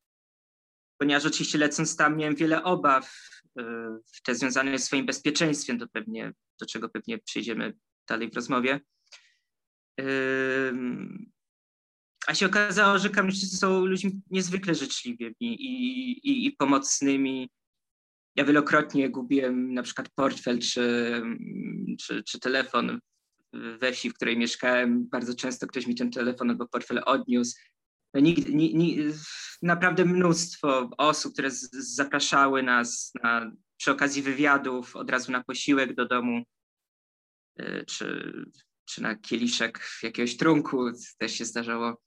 Ponieważ 0.98 1.26
oczywiście 1.26 1.58
lecąc 1.58 1.96
tam 1.96 2.16
miałem 2.16 2.34
wiele 2.34 2.62
obaw, 2.62 3.30
e, 3.39 3.39
te 4.24 4.34
związane 4.34 4.78
z 4.78 4.84
swoim 4.84 5.06
bezpieczeństwem, 5.06 5.78
do, 5.78 5.88
pewnie, 5.88 6.32
do 6.60 6.66
czego 6.66 6.88
pewnie 6.88 7.18
przyjdziemy 7.18 7.74
dalej 8.08 8.30
w 8.30 8.34
rozmowie. 8.34 8.80
A 12.26 12.34
się 12.34 12.46
okazało, 12.46 12.98
że 12.98 13.10
kamerzyści 13.10 13.56
są 13.56 13.86
ludźmi 13.86 14.20
niezwykle 14.30 14.74
życzliwymi 14.74 15.34
i, 15.40 16.10
i, 16.28 16.46
i 16.46 16.52
pomocnymi. 16.52 17.50
Ja 18.36 18.44
wielokrotnie 18.44 19.10
gubiłem 19.10 19.74
na 19.74 19.82
przykład 19.82 20.08
portfel 20.14 20.58
czy, 20.58 21.22
czy, 22.00 22.24
czy 22.24 22.40
telefon 22.40 23.00
we 23.52 23.92
wsi, 23.92 24.10
w 24.10 24.14
której 24.14 24.38
mieszkałem. 24.38 25.08
Bardzo 25.08 25.34
często 25.34 25.66
ktoś 25.66 25.86
mi 25.86 25.94
ten 25.94 26.10
telefon 26.10 26.50
albo 26.50 26.68
portfel 26.68 27.02
odniósł. 27.06 27.56
Ni, 28.14 28.34
ni, 28.74 28.98
naprawdę 29.62 30.04
mnóstwo 30.04 30.90
osób, 30.98 31.32
które 31.32 31.50
zapraszały 31.72 32.62
nas 32.62 33.12
na, 33.22 33.52
przy 33.76 33.90
okazji 33.90 34.22
wywiadów 34.22 34.96
od 34.96 35.10
razu 35.10 35.32
na 35.32 35.44
posiłek 35.44 35.94
do 35.94 36.06
domu, 36.06 36.42
y, 37.60 37.84
czy, 37.86 38.32
czy 38.84 39.02
na 39.02 39.16
kieliszek 39.16 39.88
jakiegoś 40.02 40.36
trunku, 40.36 40.90
też 41.18 41.32
się 41.32 41.44
zdarzało. 41.44 42.02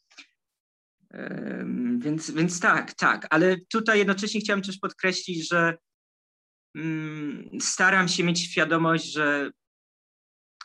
Więc, 1.97 2.31
więc 2.31 2.59
tak, 2.59 2.93
tak, 2.93 3.27
ale 3.29 3.57
tutaj 3.69 3.97
jednocześnie 3.97 4.41
chciałem 4.41 4.61
też 4.61 4.77
podkreślić, 4.77 5.49
że 5.49 5.77
mm, 6.75 7.49
staram 7.61 8.07
się 8.07 8.23
mieć 8.23 8.39
świadomość, 8.39 9.05
że 9.05 9.51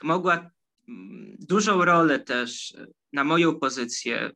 mogła 0.02 0.50
mm, 0.88 1.36
dużą 1.38 1.84
rolę 1.84 2.18
też 2.18 2.74
na 3.12 3.24
moją 3.24 3.60
pozycję 3.60 4.30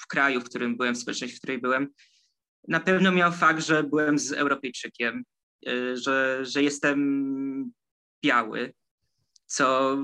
w 0.00 0.06
kraju, 0.06 0.40
w 0.40 0.44
którym 0.44 0.76
byłem, 0.76 0.94
w 0.94 0.98
społeczności, 0.98 1.36
w 1.36 1.40
której 1.40 1.58
byłem, 1.58 1.88
na 2.68 2.80
pewno 2.80 3.12
miał 3.12 3.32
fakt, 3.32 3.64
że 3.64 3.82
byłem 3.82 4.18
z 4.18 4.32
Europejczykiem, 4.32 5.24
y, 5.68 5.96
że, 5.96 6.44
że 6.44 6.62
jestem 6.62 7.72
biały, 8.24 8.74
co 9.46 9.96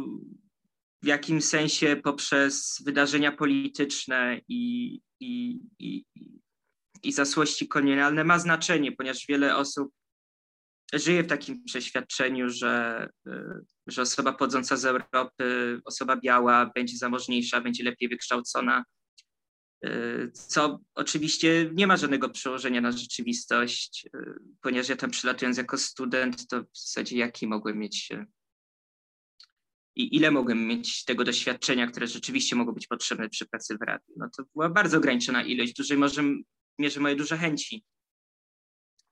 w 1.02 1.06
jakim 1.06 1.42
sensie 1.42 1.96
poprzez 2.04 2.82
wydarzenia 2.84 3.32
polityczne 3.32 4.40
i, 4.48 5.00
i, 5.20 5.60
i, 5.78 6.04
i 7.02 7.12
zasłości 7.12 7.68
kolonialne 7.68 8.24
ma 8.24 8.38
znaczenie, 8.38 8.92
ponieważ 8.92 9.24
wiele 9.28 9.56
osób 9.56 9.92
żyję 10.92 11.22
w 11.22 11.26
takim 11.26 11.64
przeświadczeniu, 11.64 12.50
że, 12.50 13.08
że 13.86 14.02
osoba 14.02 14.32
pochodząca 14.32 14.76
z 14.76 14.84
Europy, 14.84 15.80
osoba 15.84 16.16
biała 16.16 16.70
będzie 16.74 16.96
zamożniejsza, 16.96 17.60
będzie 17.60 17.84
lepiej 17.84 18.08
wykształcona, 18.08 18.84
co 20.32 20.80
oczywiście 20.94 21.70
nie 21.74 21.86
ma 21.86 21.96
żadnego 21.96 22.28
przełożenia 22.28 22.80
na 22.80 22.92
rzeczywistość, 22.92 24.08
ponieważ 24.60 24.88
ja 24.88 24.96
tam 24.96 25.10
przylatując 25.10 25.56
jako 25.58 25.78
student, 25.78 26.48
to 26.48 26.62
w 26.62 26.78
zasadzie 26.78 27.16
jaki 27.16 27.46
mogłem 27.46 27.78
mieć 27.78 28.08
i 29.96 30.16
ile 30.16 30.30
mogłem 30.30 30.66
mieć 30.66 31.04
tego 31.04 31.24
doświadczenia, 31.24 31.86
które 31.86 32.06
rzeczywiście 32.06 32.56
mogło 32.56 32.72
być 32.72 32.86
potrzebne 32.86 33.28
przy 33.28 33.46
pracy 33.46 33.76
w 33.78 33.82
radiu. 33.82 34.14
No 34.16 34.28
to 34.36 34.44
była 34.54 34.68
bardzo 34.68 34.98
ograniczona 34.98 35.42
ilość, 35.42 35.72
dużej 35.72 35.98
może 35.98 36.22
mierze 36.78 37.00
moje 37.00 37.16
duże 37.16 37.38
chęci, 37.38 37.84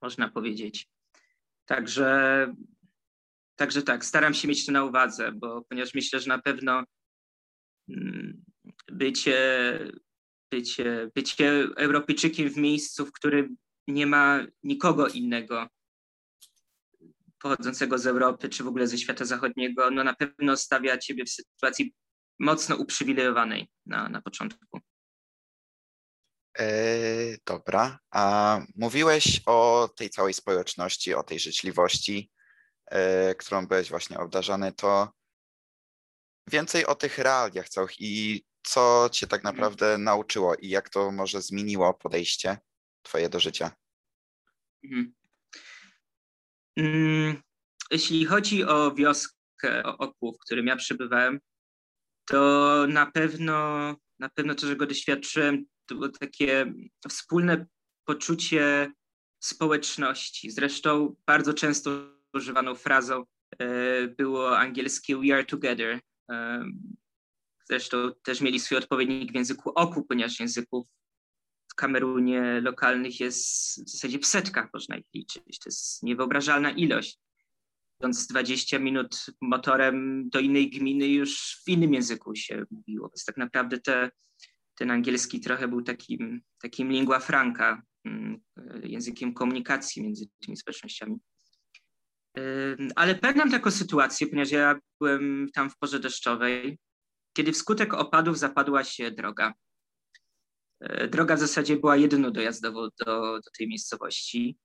można 0.02 0.28
powiedzieć. 0.28 0.88
Także, 1.64 2.54
także 3.56 3.82
tak, 3.82 4.04
staram 4.04 4.34
się 4.34 4.48
mieć 4.48 4.66
to 4.66 4.72
na 4.72 4.84
uwadze, 4.84 5.32
bo 5.32 5.62
ponieważ 5.62 5.94
myślę, 5.94 6.20
że 6.20 6.28
na 6.28 6.38
pewno 6.38 6.84
mm, 7.88 8.44
bycie, 8.92 9.36
bycie, 10.54 11.10
bycie 11.14 11.68
Europejczykiem 11.76 12.50
w 12.50 12.56
miejscu, 12.56 13.06
w 13.06 13.12
którym 13.12 13.56
nie 13.88 14.06
ma 14.06 14.46
nikogo 14.62 15.08
innego 15.08 15.68
pochodzącego 17.42 17.98
z 17.98 18.06
Europy, 18.06 18.48
czy 18.48 18.64
w 18.64 18.68
ogóle 18.68 18.86
ze 18.86 18.98
świata 18.98 19.24
zachodniego, 19.24 19.90
no 19.90 20.04
na 20.04 20.14
pewno 20.14 20.56
stawia 20.56 20.98
ciebie 20.98 21.24
w 21.24 21.30
sytuacji 21.30 21.94
mocno 22.38 22.76
uprzywilejowanej 22.76 23.68
na, 23.86 24.08
na 24.08 24.22
początku. 24.22 24.80
E, 26.58 26.66
dobra, 27.46 27.98
a 28.10 28.60
mówiłeś 28.76 29.40
o 29.46 29.88
tej 29.96 30.10
całej 30.10 30.34
społeczności, 30.34 31.14
o 31.14 31.22
tej 31.22 31.40
życzliwości, 31.40 32.30
e, 32.86 33.34
którą 33.34 33.66
byłeś 33.66 33.90
właśnie 33.90 34.18
obdarzany, 34.18 34.72
to 34.72 35.12
więcej 36.50 36.86
o 36.86 36.94
tych 36.94 37.18
realiach 37.18 37.68
całych 37.68 38.00
i 38.00 38.44
co 38.64 39.08
cię 39.12 39.26
tak 39.26 39.40
mhm. 39.40 39.56
naprawdę 39.56 39.98
nauczyło 39.98 40.54
i 40.54 40.68
jak 40.68 40.88
to 40.88 41.12
może 41.12 41.42
zmieniło 41.42 41.94
podejście 41.94 42.58
twoje 43.02 43.28
do 43.28 43.40
życia? 43.40 43.70
Mhm. 44.84 45.14
Mm, 46.76 47.42
jeśli 47.90 48.24
chodzi 48.24 48.64
o 48.64 48.94
wioskę, 48.94 49.84
o 49.84 49.98
Oku, 49.98 50.32
w 50.32 50.44
którym 50.44 50.66
ja 50.66 50.76
przebywałem, 50.76 51.40
to 52.26 52.86
na 52.88 53.06
pewno, 53.06 53.56
na 54.18 54.28
pewno 54.28 54.54
to, 54.54 54.66
że 54.66 54.76
go 54.76 54.86
doświadczyłem, 54.86 55.64
to 55.86 55.94
było 55.94 56.08
takie 56.08 56.74
wspólne 57.08 57.66
poczucie 58.04 58.92
społeczności. 59.40 60.50
Zresztą 60.50 61.16
bardzo 61.26 61.54
często 61.54 61.90
używaną 62.34 62.74
frazą 62.74 63.24
e, 63.58 64.08
było 64.08 64.58
angielskie 64.58 65.16
We 65.16 65.34
are 65.34 65.44
together. 65.44 66.00
Zresztą 67.64 68.10
też 68.22 68.40
mieli 68.40 68.60
swój 68.60 68.78
odpowiednik 68.78 69.32
w 69.32 69.34
języku 69.34 69.72
oku, 69.74 70.04
ponieważ 70.04 70.40
języków 70.40 70.86
w 71.72 71.74
Kamerunie 71.74 72.60
lokalnych 72.60 73.20
jest 73.20 73.46
w 73.86 73.90
zasadzie 73.90 74.18
w 74.18 74.26
setkach, 74.26 74.68
można 74.74 74.96
ich 74.96 75.06
liczyć. 75.14 75.58
To 75.58 75.68
jest 75.68 76.02
niewyobrażalna 76.02 76.70
ilość. 76.70 77.18
Idąc 78.00 78.26
20 78.26 78.78
minut 78.78 79.26
motorem 79.40 80.28
do 80.28 80.40
innej 80.40 80.70
gminy 80.70 81.08
już 81.08 81.62
w 81.66 81.68
innym 81.68 81.94
języku 81.94 82.34
się 82.34 82.64
mówiło. 82.70 83.08
Więc 83.08 83.24
tak 83.24 83.36
naprawdę 83.36 83.80
te 83.80 84.10
ten 84.74 84.90
angielski 84.90 85.40
trochę 85.40 85.68
był 85.68 85.82
takim, 85.82 86.40
takim 86.62 86.92
lingua 86.92 87.18
franca, 87.20 87.82
mm, 88.04 88.40
językiem 88.82 89.34
komunikacji 89.34 90.02
między 90.02 90.26
tymi 90.40 90.56
społecznościami. 90.56 91.16
Ale 92.96 93.14
pamiętam 93.14 93.50
taką 93.50 93.70
sytuację, 93.70 94.26
ponieważ 94.26 94.50
ja 94.50 94.80
byłem 95.00 95.48
tam 95.54 95.70
w 95.70 95.78
porze 95.78 96.00
deszczowej, 96.00 96.78
kiedy 97.36 97.52
wskutek 97.52 97.94
opadów 97.94 98.38
zapadła 98.38 98.84
się 98.84 99.10
droga. 99.10 99.54
E, 100.80 101.08
droga 101.08 101.36
w 101.36 101.40
zasadzie 101.40 101.76
była 101.76 101.96
jedyną 101.96 102.30
dojazdową 102.30 102.80
do, 102.80 103.40
do 103.40 103.50
tej 103.58 103.68
miejscowości. 103.68 104.58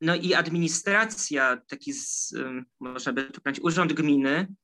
No 0.00 0.14
i 0.14 0.34
administracja, 0.34 1.56
taki, 1.68 1.92
z, 1.92 2.34
można 2.80 3.12
by 3.12 3.24
tu 3.24 3.40
powiedzieć, 3.40 3.64
urząd 3.64 3.92
gminy, 3.92 4.54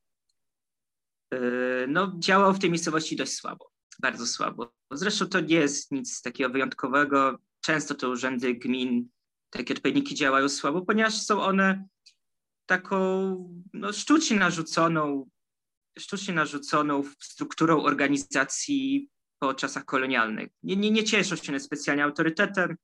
Yy, 1.32 1.86
no, 1.88 2.12
działał 2.18 2.54
w 2.54 2.58
tej 2.58 2.70
miejscowości 2.70 3.16
dość 3.16 3.32
słabo, 3.32 3.70
bardzo 3.98 4.26
słabo. 4.26 4.72
Zresztą 4.90 5.26
to 5.26 5.40
nie 5.40 5.56
jest 5.56 5.92
nic 5.92 6.22
takiego 6.22 6.50
wyjątkowego. 6.50 7.38
Często 7.60 7.94
te 7.94 8.08
urzędy 8.08 8.54
gmin, 8.54 9.08
takie 9.50 9.74
odpowiedniki 9.74 10.14
działają 10.14 10.48
słabo, 10.48 10.82
ponieważ 10.82 11.22
są 11.22 11.42
one 11.42 11.88
taką 12.66 12.98
no, 13.72 13.92
sztucznie 13.92 14.38
narzuconą, 14.38 15.28
sztucznie 15.98 16.34
narzuconą 16.34 17.02
strukturą 17.20 17.82
organizacji 17.82 19.08
po 19.38 19.54
czasach 19.54 19.84
kolonialnych. 19.84 20.48
Nie, 20.62 20.76
nie, 20.76 20.90
nie 20.90 21.04
cieszą 21.04 21.36
się 21.36 21.60
specjalnie 21.60 22.04
autorytetem, 22.04 22.76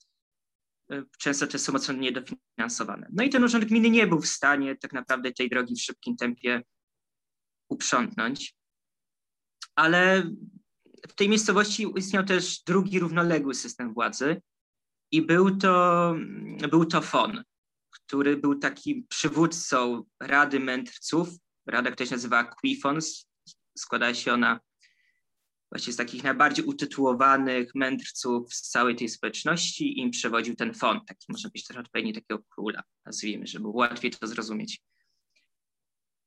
yy, 0.91 1.05
często 1.19 1.47
te 1.47 1.59
są 1.59 1.73
mocno 1.73 1.95
niedofinansowane. 1.95 3.09
No 3.13 3.25
i 3.25 3.31
ten 3.31 3.45
urząd 3.45 3.65
gminy 3.65 3.91
nie 3.91 4.07
był 4.07 4.21
w 4.21 4.27
stanie 4.27 4.77
tak 4.77 4.93
naprawdę 4.93 5.33
tej 5.33 5.51
drogi 5.51 5.75
w 5.75 5.83
szybkim 5.83 6.17
tempie 6.17 6.63
uprzątnąć. 7.69 8.55
Ale 9.75 10.31
w 11.09 11.15
tej 11.15 11.29
miejscowości 11.29 11.87
istniał 11.97 12.25
też 12.25 12.63
drugi 12.63 13.01
równoległy 13.01 13.55
system 13.55 13.95
władzy 13.95 14.43
i 15.11 15.23
był 15.23 15.57
to, 15.57 16.15
był 16.71 16.85
to 16.85 17.03
FON, 17.03 17.45
który 17.91 18.37
był 18.37 18.59
takim 18.59 19.07
przywódcą 19.09 20.05
Rady 20.21 20.61
Mędrców. 20.61 21.29
Rada, 21.67 21.91
która 21.91 22.07
się 22.07 22.15
nazywa 22.15 22.45
Quifons, 22.45 23.29
składa 23.79 24.15
się 24.15 24.33
ona 24.33 24.61
właśnie 25.71 25.93
z 25.93 25.97
takich 25.97 26.25
najbardziej 26.25 26.65
utytułowanych 26.65 27.75
mędrców 27.75 28.55
z 28.55 28.71
całej 28.71 28.97
tej 28.97 29.09
społeczności 29.09 29.99
im 29.99 30.11
przewodził 30.11 30.57
ten 30.57 30.75
fon, 30.75 31.01
taki 31.07 31.27
może 31.29 31.49
być 31.51 31.65
też 31.65 31.77
odpowiedni 31.77 32.13
takiego 32.13 32.43
króla, 32.55 32.83
nazwijmy, 33.07 33.47
żeby 33.47 33.63
było 33.63 33.75
łatwiej 33.75 34.11
to 34.11 34.27
zrozumieć. 34.27 34.83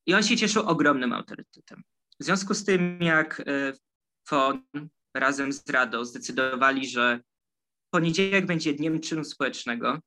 I 0.05 0.13
on 0.13 0.23
się 0.23 0.37
cieszył 0.37 0.63
ogromnym 0.63 1.13
autorytetem. 1.13 1.83
W 2.19 2.23
związku 2.23 2.53
z 2.53 2.65
tym, 2.65 3.01
jak 3.01 3.39
e, 3.39 3.73
FON 4.27 4.63
razem 5.13 5.53
z 5.53 5.69
Radą 5.69 6.05
zdecydowali, 6.05 6.87
że 6.87 7.21
poniedziałek 7.89 8.45
będzie 8.45 8.73
dniem 8.73 8.99
czynu 8.99 9.23
społecznego 9.23 9.99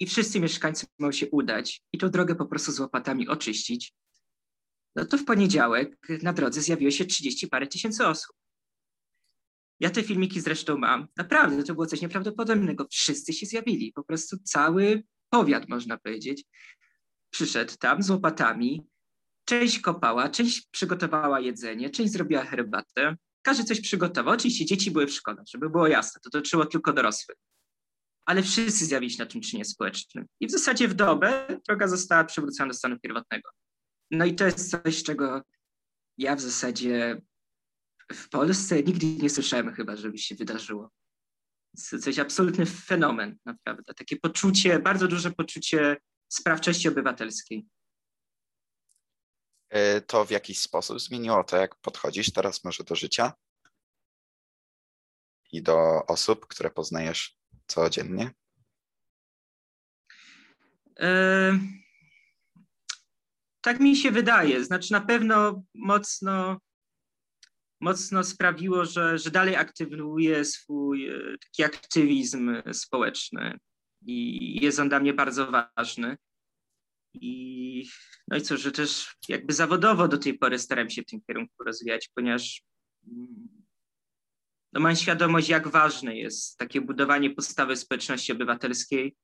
i 0.00 0.06
wszyscy 0.06 0.40
mieszkańcy 0.40 0.86
mają 0.98 1.12
się 1.12 1.30
udać 1.30 1.82
i 1.92 1.98
tą 1.98 2.10
drogę 2.10 2.34
po 2.34 2.46
prostu 2.46 2.72
z 2.72 2.80
łopatami 2.80 3.28
oczyścić, 3.28 3.94
no 4.96 5.04
to 5.04 5.18
w 5.18 5.24
poniedziałek 5.24 5.96
na 6.22 6.32
drodze 6.32 6.60
zjawiło 6.60 6.90
się 6.90 7.04
30 7.04 7.48
parę 7.48 7.66
tysięcy 7.66 8.06
osób. 8.06 8.36
Ja 9.80 9.90
te 9.90 10.02
filmiki 10.02 10.40
zresztą 10.40 10.78
mam. 10.78 11.08
Naprawdę, 11.16 11.62
to 11.62 11.74
było 11.74 11.86
coś 11.86 12.00
nieprawdopodobnego. 12.00 12.86
Wszyscy 12.90 13.32
się 13.32 13.46
zjawili. 13.46 13.92
Po 13.92 14.04
prostu 14.04 14.36
cały 14.44 15.04
powiat, 15.30 15.68
można 15.68 15.98
powiedzieć, 15.98 16.44
przyszedł 17.30 17.72
tam 17.78 18.02
z 18.02 18.10
łopatami, 18.10 18.86
Część 19.44 19.80
kopała, 19.80 20.28
część 20.28 20.66
przygotowała 20.70 21.40
jedzenie, 21.40 21.90
część 21.90 22.12
zrobiła 22.12 22.44
herbatę. 22.44 23.16
Każdy 23.42 23.64
coś 23.64 23.80
przygotował. 23.80 24.34
Oczywiście 24.34 24.64
dzieci 24.64 24.90
były 24.90 25.06
w 25.06 25.12
szkole, 25.12 25.42
żeby 25.48 25.70
było 25.70 25.86
jasne, 25.86 26.20
to 26.20 26.30
dotyczyło 26.30 26.66
tylko 26.66 26.92
dorosłych. 26.92 27.36
Ale 28.26 28.42
wszyscy 28.42 28.86
zjawili 28.86 29.12
się 29.12 29.24
na 29.24 29.30
tym 29.30 29.40
czynie 29.40 29.64
społecznym. 29.64 30.26
I 30.40 30.46
w 30.46 30.50
zasadzie 30.50 30.88
w 30.88 30.94
dobę 30.94 31.46
droga 31.68 31.88
została 31.88 32.24
przywrócona 32.24 32.68
do 32.68 32.74
stanu 32.74 32.96
pierwotnego. 33.02 33.50
No 34.12 34.24
i 34.24 34.34
to 34.34 34.44
jest 34.44 34.70
coś, 34.70 35.02
czego 35.02 35.42
ja 36.18 36.36
w 36.36 36.40
zasadzie 36.40 37.22
w 38.12 38.28
Polsce 38.28 38.82
nigdy 38.82 39.06
nie 39.06 39.30
słyszałem 39.30 39.74
chyba, 39.74 39.96
żeby 39.96 40.18
się 40.18 40.34
wydarzyło. 40.34 40.90
Jest 41.74 42.04
coś 42.04 42.18
absolutny 42.18 42.66
fenomen, 42.66 43.38
naprawdę. 43.44 43.94
Takie 43.94 44.16
poczucie, 44.16 44.78
bardzo 44.78 45.08
duże 45.08 45.30
poczucie 45.30 45.96
sprawczości 46.28 46.88
obywatelskiej. 46.88 47.66
E, 49.68 50.00
to 50.00 50.24
w 50.24 50.30
jakiś 50.30 50.60
sposób 50.60 51.00
zmieniło 51.00 51.44
to, 51.44 51.56
jak 51.56 51.76
podchodzisz 51.76 52.32
teraz 52.32 52.64
może 52.64 52.84
do 52.84 52.94
życia 52.94 53.32
i 55.52 55.62
do 55.62 56.06
osób, 56.06 56.46
które 56.46 56.70
poznajesz 56.70 57.38
codziennie? 57.66 58.30
E, 61.00 61.58
tak 63.62 63.80
mi 63.80 63.96
się 63.96 64.10
wydaje. 64.10 64.64
Znaczy 64.64 64.92
na 64.92 65.00
pewno 65.00 65.62
mocno, 65.74 66.58
mocno 67.80 68.24
sprawiło, 68.24 68.84
że, 68.84 69.18
że 69.18 69.30
dalej 69.30 69.56
aktywuję 69.56 70.44
swój 70.44 71.08
e, 71.08 71.38
taki 71.38 71.64
aktywizm 71.64 72.62
społeczny 72.72 73.58
i 74.06 74.64
jest 74.64 74.78
on 74.78 74.88
dla 74.88 75.00
mnie 75.00 75.14
bardzo 75.14 75.50
ważny. 75.76 76.16
I 77.14 77.88
no 78.28 78.36
i 78.36 78.42
co, 78.42 78.56
że 78.56 78.72
też 78.72 79.16
jakby 79.28 79.52
zawodowo 79.52 80.08
do 80.08 80.18
tej 80.18 80.38
pory 80.38 80.58
staram 80.58 80.90
się 80.90 81.02
w 81.02 81.06
tym 81.06 81.20
kierunku 81.26 81.64
rozwijać, 81.64 82.10
ponieważ 82.14 82.62
no 84.72 84.80
mam 84.80 84.96
świadomość, 84.96 85.48
jak 85.48 85.68
ważne 85.68 86.16
jest 86.16 86.58
takie 86.58 86.80
budowanie 86.80 87.30
postawy 87.30 87.76
społeczności 87.76 88.32
obywatelskiej 88.32 89.16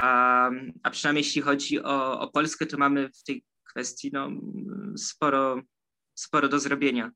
A, 0.00 0.50
a 0.82 0.90
przynajmniej 0.90 1.24
jeśli 1.24 1.42
chodzi 1.42 1.82
o, 1.82 2.20
o 2.20 2.28
Polskę, 2.28 2.66
to 2.66 2.78
mamy 2.78 3.10
w 3.12 3.22
tej 3.22 3.44
kwestii 3.74 4.10
no, 4.12 4.30
sporo, 4.96 5.62
sporo 6.14 6.48
do 6.48 6.58
zrobienia. 6.58 7.10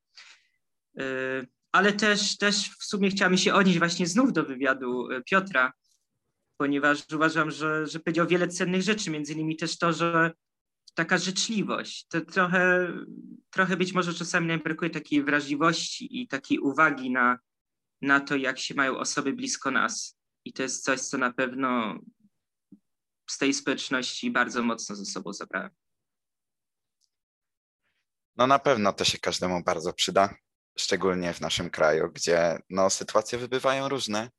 Y, 1.01 1.49
ale 1.73 1.92
też, 1.92 2.38
też 2.38 2.71
w 2.71 2.85
sumie 2.85 3.11
chciałam 3.11 3.37
się 3.37 3.55
odnieść 3.55 3.79
właśnie 3.79 4.07
znów 4.07 4.33
do 4.33 4.44
wywiadu 4.44 5.11
y, 5.11 5.23
Piotra, 5.23 5.73
ponieważ 6.57 7.12
uważam, 7.14 7.51
że, 7.51 7.87
że 7.87 8.01
powiedział 8.01 8.27
wiele 8.27 8.49
cennych 8.49 8.83
rzeczy, 8.83 9.11
między 9.11 9.33
innymi 9.33 9.57
też 9.57 9.79
to, 9.79 9.92
że 9.92 10.33
taka 10.94 11.18
życzliwość, 11.18 12.07
to 12.09 12.21
trochę, 12.21 12.92
trochę 13.51 13.77
być 13.77 13.92
może 13.92 14.14
czasami 14.14 14.47
nam 14.47 14.61
brakuje 14.61 14.90
takiej 14.90 15.25
wrażliwości 15.25 16.21
i 16.23 16.29
takiej 16.29 16.59
uwagi 16.59 17.11
na, 17.11 17.38
na 18.03 18.21
to, 18.21 18.37
jak 18.37 18.59
się 18.59 18.75
mają 18.75 18.99
osoby 18.99 19.33
blisko 19.33 19.71
nas. 19.71 20.18
I 20.44 20.53
to 20.53 20.62
jest 20.62 20.85
coś, 20.85 21.01
co 21.01 21.18
na 21.18 21.33
pewno 21.33 21.99
z 23.31 23.38
tej 23.38 23.55
społeczności 23.55 24.31
bardzo 24.31 24.62
mocno 24.62 24.97
ze 24.97 25.05
sobą 25.05 25.33
zabrałem. 25.33 25.71
No 28.38 28.46
na 28.46 28.59
pewno 28.59 28.92
to 28.92 29.05
się 29.05 29.18
każdemu 29.18 29.62
bardzo 29.62 29.92
przyda, 29.92 30.35
szczególnie 30.79 31.35
w 31.35 31.40
naszym 31.40 31.70
kraju, 31.70 32.11
gdzie 32.14 32.59
no, 32.70 32.90
sytuacje 32.90 33.38
wybywają 33.38 33.88
różne, 33.88 34.31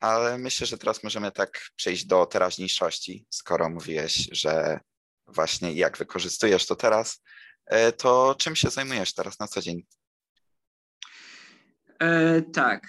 ale 0.00 0.38
myślę, 0.38 0.66
że 0.66 0.78
teraz 0.78 1.04
możemy 1.04 1.32
tak 1.32 1.60
przejść 1.76 2.06
do 2.06 2.26
teraźniejszości, 2.26 3.26
skoro 3.30 3.70
mówiłeś, 3.70 4.28
że 4.32 4.80
właśnie 5.26 5.72
jak 5.72 5.98
wykorzystujesz 5.98 6.66
to 6.66 6.76
teraz, 6.76 7.22
e, 7.66 7.92
to 7.92 8.34
czym 8.38 8.56
się 8.56 8.70
zajmujesz 8.70 9.14
teraz 9.14 9.38
na 9.38 9.48
co 9.48 9.60
dzień? 9.60 9.82
E, 11.98 12.42
tak. 12.42 12.86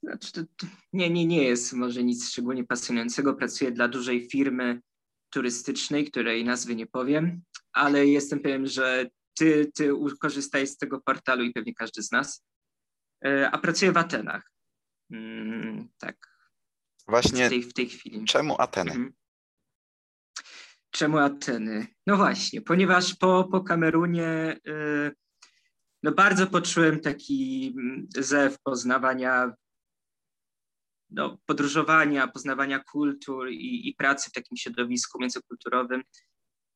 Znaczy, 0.00 0.32
to, 0.32 0.40
to 0.56 0.66
nie, 0.92 1.10
nie, 1.10 1.26
nie 1.26 1.44
jest 1.44 1.72
może 1.72 2.04
nic 2.04 2.28
szczególnie 2.28 2.64
pasjonującego. 2.64 3.34
Pracuję 3.34 3.72
dla 3.72 3.88
dużej 3.88 4.28
firmy 4.28 4.80
turystycznej, 5.30 6.04
której 6.10 6.44
nazwy 6.44 6.76
nie 6.76 6.86
powiem, 6.86 7.42
ale 7.72 8.06
jestem 8.06 8.40
pewien, 8.40 8.66
że 8.66 9.10
ty, 9.34 9.72
ty 9.74 9.90
korzystaj 10.20 10.66
z 10.66 10.76
tego 10.76 11.00
portalu 11.00 11.44
i 11.44 11.52
pewnie 11.52 11.74
każdy 11.74 12.02
z 12.02 12.12
nas. 12.12 12.44
E, 13.24 13.50
a 13.50 13.58
pracuję 13.58 13.92
w 13.92 13.96
Atenach. 13.96 14.50
Mm, 15.10 15.88
tak. 15.98 16.34
Właśnie 17.08 17.46
w 17.46 17.48
tej, 17.48 17.62
w 17.62 17.72
tej 17.72 17.88
chwili. 17.88 18.24
Czemu 18.24 18.60
Ateny? 18.60 18.90
Mhm. 18.90 19.12
Czemu 20.90 21.18
Ateny? 21.18 21.86
No 22.06 22.16
właśnie, 22.16 22.60
ponieważ 22.60 23.14
po, 23.14 23.44
po 23.44 23.60
Kamerunie 23.60 24.60
y, 24.68 25.12
no 26.02 26.12
bardzo 26.12 26.46
poczułem 26.46 27.00
taki 27.00 27.66
mm, 27.78 28.06
zew 28.16 28.58
poznawania, 28.62 29.54
no, 31.10 31.38
podróżowania, 31.46 32.28
poznawania 32.28 32.78
kultur 32.78 33.48
i, 33.50 33.88
i 33.88 33.94
pracy 33.94 34.30
w 34.30 34.32
takim 34.32 34.56
środowisku 34.56 35.20
międzykulturowym. 35.20 36.02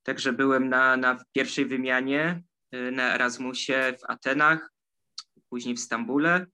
Także 0.02 0.32
byłem 0.32 0.68
na, 0.68 0.96
na 0.96 1.24
pierwszej 1.32 1.66
wymianie 1.66 2.42
na 2.72 3.14
Erasmusie 3.14 3.94
w 4.00 4.10
Atenach, 4.10 4.72
później 5.48 5.74
w 5.74 5.80
Stambule. 5.80 6.46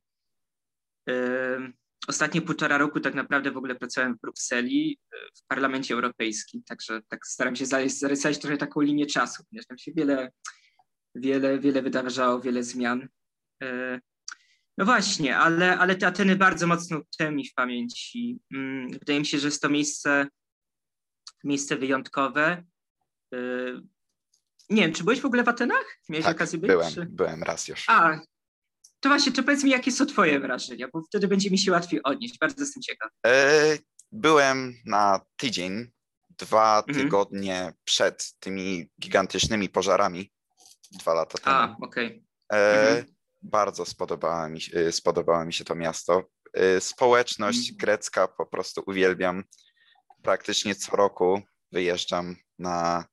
Y, 1.10 1.72
ostatnie 2.08 2.42
półtora 2.42 2.78
roku 2.78 3.00
tak 3.00 3.14
naprawdę 3.14 3.50
w 3.50 3.56
ogóle 3.56 3.74
pracowałem 3.74 4.16
w 4.16 4.20
Brukseli, 4.20 4.98
e, 5.12 5.16
w 5.34 5.46
Parlamencie 5.46 5.94
Europejskim, 5.94 6.62
także 6.62 7.00
tak 7.08 7.26
staram 7.26 7.56
się 7.56 7.66
zarysować 7.66 8.38
trochę 8.38 8.56
taką 8.56 8.80
linię 8.80 9.06
czasu, 9.06 9.44
ponieważ 9.50 9.66
tam 9.66 9.78
się 9.78 9.92
wiele, 9.96 10.32
wiele, 11.14 11.58
wiele 11.58 11.82
wydarzało, 11.82 12.40
wiele 12.40 12.62
zmian. 12.62 13.08
No 14.78 14.84
właśnie, 14.84 15.36
ale, 15.36 15.78
ale 15.78 15.96
te 15.96 16.06
Ateny 16.06 16.36
bardzo 16.36 16.66
mocno 16.66 16.98
utknęły 16.98 17.32
mi 17.32 17.48
w 17.48 17.54
pamięci. 17.54 18.40
Mm, 18.54 18.88
wydaje 18.88 19.18
mi 19.18 19.26
się, 19.26 19.38
że 19.38 19.48
jest 19.48 19.62
to 19.62 19.68
miejsce, 19.68 20.28
miejsce 21.44 21.76
wyjątkowe. 21.76 22.64
E, 24.70 24.74
nie 24.74 24.82
wiem, 24.82 24.92
czy 24.92 25.04
byłeś 25.04 25.20
w 25.20 25.26
ogóle 25.26 25.44
w 25.44 25.48
Atenach? 25.48 25.98
Miałeś 26.08 26.24
tak, 26.24 26.36
okazję 26.36 26.58
być? 26.58 26.68
byłem, 26.68 26.92
czy... 26.92 27.06
byłem 27.06 27.42
raz 27.42 27.68
już. 27.68 27.84
A, 27.88 28.20
to 29.00 29.08
właśnie, 29.08 29.32
to 29.32 29.42
powiedz 29.42 29.64
mi, 29.64 29.70
jakie 29.70 29.92
są 29.92 30.06
twoje 30.06 30.40
wrażenia, 30.40 30.88
bo 30.92 31.02
wtedy 31.02 31.28
będzie 31.28 31.50
mi 31.50 31.58
się 31.58 31.72
łatwiej 31.72 32.02
odnieść. 32.02 32.38
Bardzo 32.38 32.60
jestem 32.60 32.82
ciekaw. 32.82 33.10
E, 33.26 33.78
byłem 34.12 34.74
na 34.86 35.20
tydzień, 35.36 35.90
dwa 36.38 36.82
mhm. 36.88 37.04
tygodnie 37.04 37.72
przed 37.84 38.34
tymi 38.40 38.90
gigantycznymi 39.00 39.68
pożarami, 39.68 40.32
dwa 40.92 41.14
lata 41.14 41.38
temu. 41.38 41.56
A, 41.56 41.76
okej. 41.80 42.06
Okay. 42.06 42.60
E, 42.60 42.88
mhm. 42.88 43.14
Bardzo 43.42 43.84
spodobało 43.84 44.48
mi, 44.48 44.60
się, 44.60 44.92
spodobało 44.92 45.44
mi 45.44 45.52
się 45.52 45.64
to 45.64 45.74
miasto. 45.74 46.22
E, 46.54 46.80
społeczność 46.80 47.58
mhm. 47.58 47.76
grecka 47.76 48.28
po 48.28 48.46
prostu 48.46 48.82
uwielbiam. 48.86 49.44
Praktycznie 50.22 50.74
co 50.74 50.96
roku 50.96 51.42
wyjeżdżam 51.72 52.36
na 52.58 53.04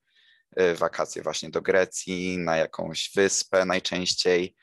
wakacje 0.75 1.23
właśnie 1.23 1.49
do 1.49 1.61
Grecji, 1.61 2.37
na 2.37 2.57
jakąś 2.57 3.11
wyspę 3.15 3.65
najczęściej 3.65 4.55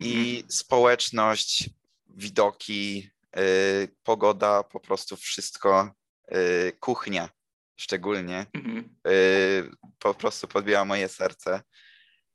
i 0.00 0.34
mhm. 0.36 0.52
społeczność, 0.52 1.70
widoki, 2.08 3.10
y, 3.38 3.88
pogoda, 4.02 4.62
po 4.62 4.80
prostu 4.80 5.16
wszystko, 5.16 5.94
y, 6.34 6.72
kuchnia 6.80 7.28
szczególnie, 7.76 8.46
mhm. 8.54 8.96
y, 9.08 9.70
po 9.98 10.14
prostu 10.14 10.48
podbiła 10.48 10.84
moje 10.84 11.08
serce. 11.08 11.62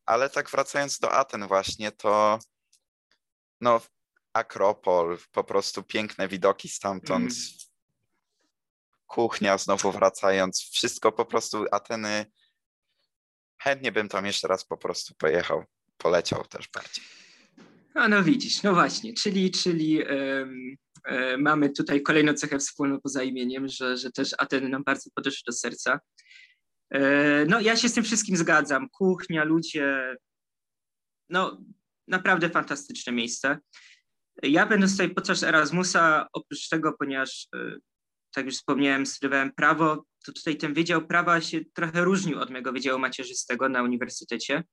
Ale 0.06 0.30
tak 0.30 0.49
wracając 0.49 0.99
do 0.99 1.12
Aten 1.12 1.47
właśnie, 1.47 1.91
to 1.91 2.39
no 3.62 3.82
Akropol, 4.34 5.17
po 5.32 5.43
prostu 5.43 5.84
piękne 5.84 6.27
widoki 6.27 6.69
stamtąd, 6.69 7.32
mhm. 7.32 7.58
kuchnia 9.08 9.58
znowu 9.58 9.91
wracając, 9.91 10.62
wszystko 10.62 11.12
po 11.12 11.25
prostu 11.25 11.65
Ateny, 11.71 12.25
chętnie 13.58 13.91
bym 13.91 14.10
tam 14.10 14.26
jeszcze 14.26 14.48
raz 14.48 14.65
po 14.65 14.78
prostu 14.78 15.13
pojechał, 15.17 15.63
poleciał 15.98 16.43
też 16.46 16.67
bardziej. 16.74 17.04
A 17.93 18.08
no 18.08 18.24
widzisz, 18.24 18.63
no 18.63 18.74
właśnie, 18.74 19.13
czyli, 19.13 19.52
czyli 19.52 20.04
um, 20.04 20.78
mamy 21.38 21.70
tutaj 21.70 22.02
kolejną 22.02 22.34
cechę 22.34 22.60
wspólną 22.60 23.02
poza 23.02 23.24
imieniem, 23.24 23.67
że, 23.67 23.98
że 23.98 24.12
też 24.12 24.36
Ateny 24.38 24.70
nam 24.70 24.84
bardzo 24.84 25.10
podeszły 25.15 25.41
do 25.46 25.52
serca. 25.52 26.00
E, 26.93 27.46
no 27.46 27.60
ja 27.60 27.76
się 27.76 27.89
z 27.89 27.93
tym 27.93 28.04
wszystkim 28.04 28.38
zgadzam. 28.38 28.89
Kuchnia, 28.89 29.43
ludzie, 29.43 30.15
no 31.30 31.62
naprawdę 32.08 32.50
fantastyczne 32.50 33.13
miejsce. 33.13 33.58
Ja 34.43 34.65
będąc 34.65 34.91
tutaj 34.91 35.10
podczas 35.10 35.43
Erasmusa, 35.43 36.28
oprócz 36.34 36.70
tego, 36.70 36.93
ponieważ 37.00 37.48
e, 37.56 37.76
tak 38.34 38.46
już 38.46 38.56
wspomniałem, 38.56 39.06
studiowałem 39.06 39.52
prawo, 39.54 40.04
to 40.28 40.34
tutaj 40.34 40.58
ten 40.58 40.74
Wydział 40.74 41.08
Prawa 41.08 41.42
się 41.42 41.60
trochę 41.74 42.04
różnił 42.04 42.40
od 42.40 42.50
mojego 42.50 42.72
Wydziału 42.72 43.00
Macierzystego 43.00 43.70
na 43.70 43.84
uniwersytecie. 43.84 44.63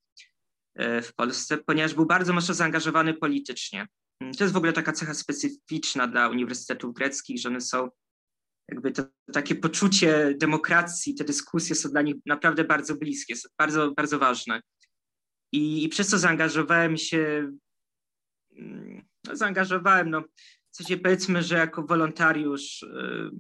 E, 0.75 1.03
w 1.03 1.15
Polsce, 1.15 1.59
ponieważ 1.59 1.95
był 1.95 2.07
bardzo 2.07 2.33
mocno 2.33 2.55
zaangażowany 2.55 3.15
politycznie. 3.15 3.87
To 4.39 4.45
jest 4.45 4.55
w 4.55 4.57
ogóle 4.57 4.73
taka 4.73 4.93
cecha 4.93 5.15
specyficzna 5.15 6.07
dla 6.07 6.29
uniwersytetów 6.29 6.95
greckich, 6.95 7.41
że 7.41 7.49
one 7.49 7.61
są 7.61 7.89
jakby 8.69 8.93
to 8.93 9.03
takie 9.33 9.55
poczucie 9.55 10.35
demokracji, 10.39 11.15
te 11.15 11.25
dyskusje 11.25 11.77
są 11.77 11.89
dla 11.89 12.03
nich 12.03 12.17
naprawdę 12.27 12.65
bardzo 12.65 12.97
bliskie, 12.97 13.37
są 13.37 13.49
bardzo, 13.59 13.93
bardzo 13.93 14.19
ważne. 14.19 14.61
I, 15.53 15.85
i 15.85 15.89
przez 15.89 16.09
to 16.09 16.19
zaangażowałem 16.19 16.97
się, 16.97 17.53
no, 19.25 19.37
zaangażowałem, 19.37 20.11
no, 20.11 20.21
w 20.71 20.77
sensie 20.77 20.97
powiedzmy, 20.97 21.43
że 21.43 21.57
jako 21.57 21.83
wolontariusz, 21.83 22.83
e, 22.83 23.31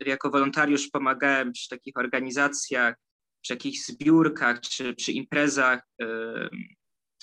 jako 0.00 0.30
wolontariusz 0.30 0.88
pomagałem 0.88 1.52
przy 1.52 1.68
takich 1.68 1.96
organizacjach, 1.96 2.94
przy 3.42 3.52
jakichś 3.52 3.78
zbiórkach 3.78 4.60
czy 4.60 4.94
przy 4.94 5.12
imprezach 5.12 5.80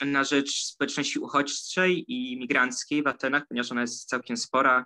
na 0.02 0.24
rzecz 0.24 0.66
społeczności 0.66 1.20
uchodźczej 1.20 2.06
i 2.08 2.40
migranckiej 2.40 3.04
w 3.04 3.08
Atenach, 3.08 3.44
ponieważ 3.50 3.72
ona 3.72 3.82
jest 3.82 4.10
całkiem 4.10 4.38
spora. 4.38 4.86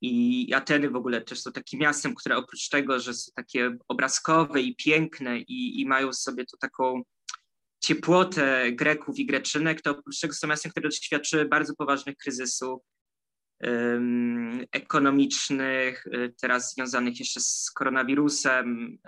I 0.00 0.54
Ateny 0.54 0.90
w 0.90 0.96
ogóle 0.96 1.20
też 1.20 1.40
są 1.40 1.52
takim 1.52 1.80
miastem, 1.80 2.14
które 2.14 2.36
oprócz 2.36 2.68
tego, 2.68 3.00
że 3.00 3.14
są 3.14 3.32
takie 3.34 3.76
obrazkowe 3.88 4.60
i 4.60 4.76
piękne 4.76 5.38
i, 5.38 5.80
i 5.80 5.86
mają 5.86 6.12
sobie 6.12 6.44
tu 6.44 6.56
taką 6.56 7.02
ciepłotę 7.80 8.72
Greków 8.72 9.18
i 9.18 9.26
Greczynek, 9.26 9.82
to 9.82 9.90
oprócz 9.90 10.20
tego 10.20 10.34
są 10.34 10.46
miastem, 10.46 10.70
które 10.70 10.88
doświadczyły 10.88 11.44
bardzo 11.44 11.74
poważnych 11.74 12.16
kryzysów 12.16 12.82
ekonomicznych, 14.72 16.06
y, 16.06 16.34
teraz 16.40 16.74
związanych 16.74 17.18
jeszcze 17.18 17.40
z 17.40 17.70
koronawirusem, 17.74 18.98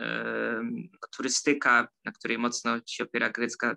turystyka, 1.16 1.88
na 2.04 2.12
której 2.12 2.38
mocno 2.38 2.78
się 2.86 3.04
opiera 3.04 3.30
grecka 3.30 3.76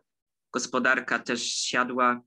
gospodarka, 0.54 1.20
też 1.20 1.44
siadła. 1.44 2.22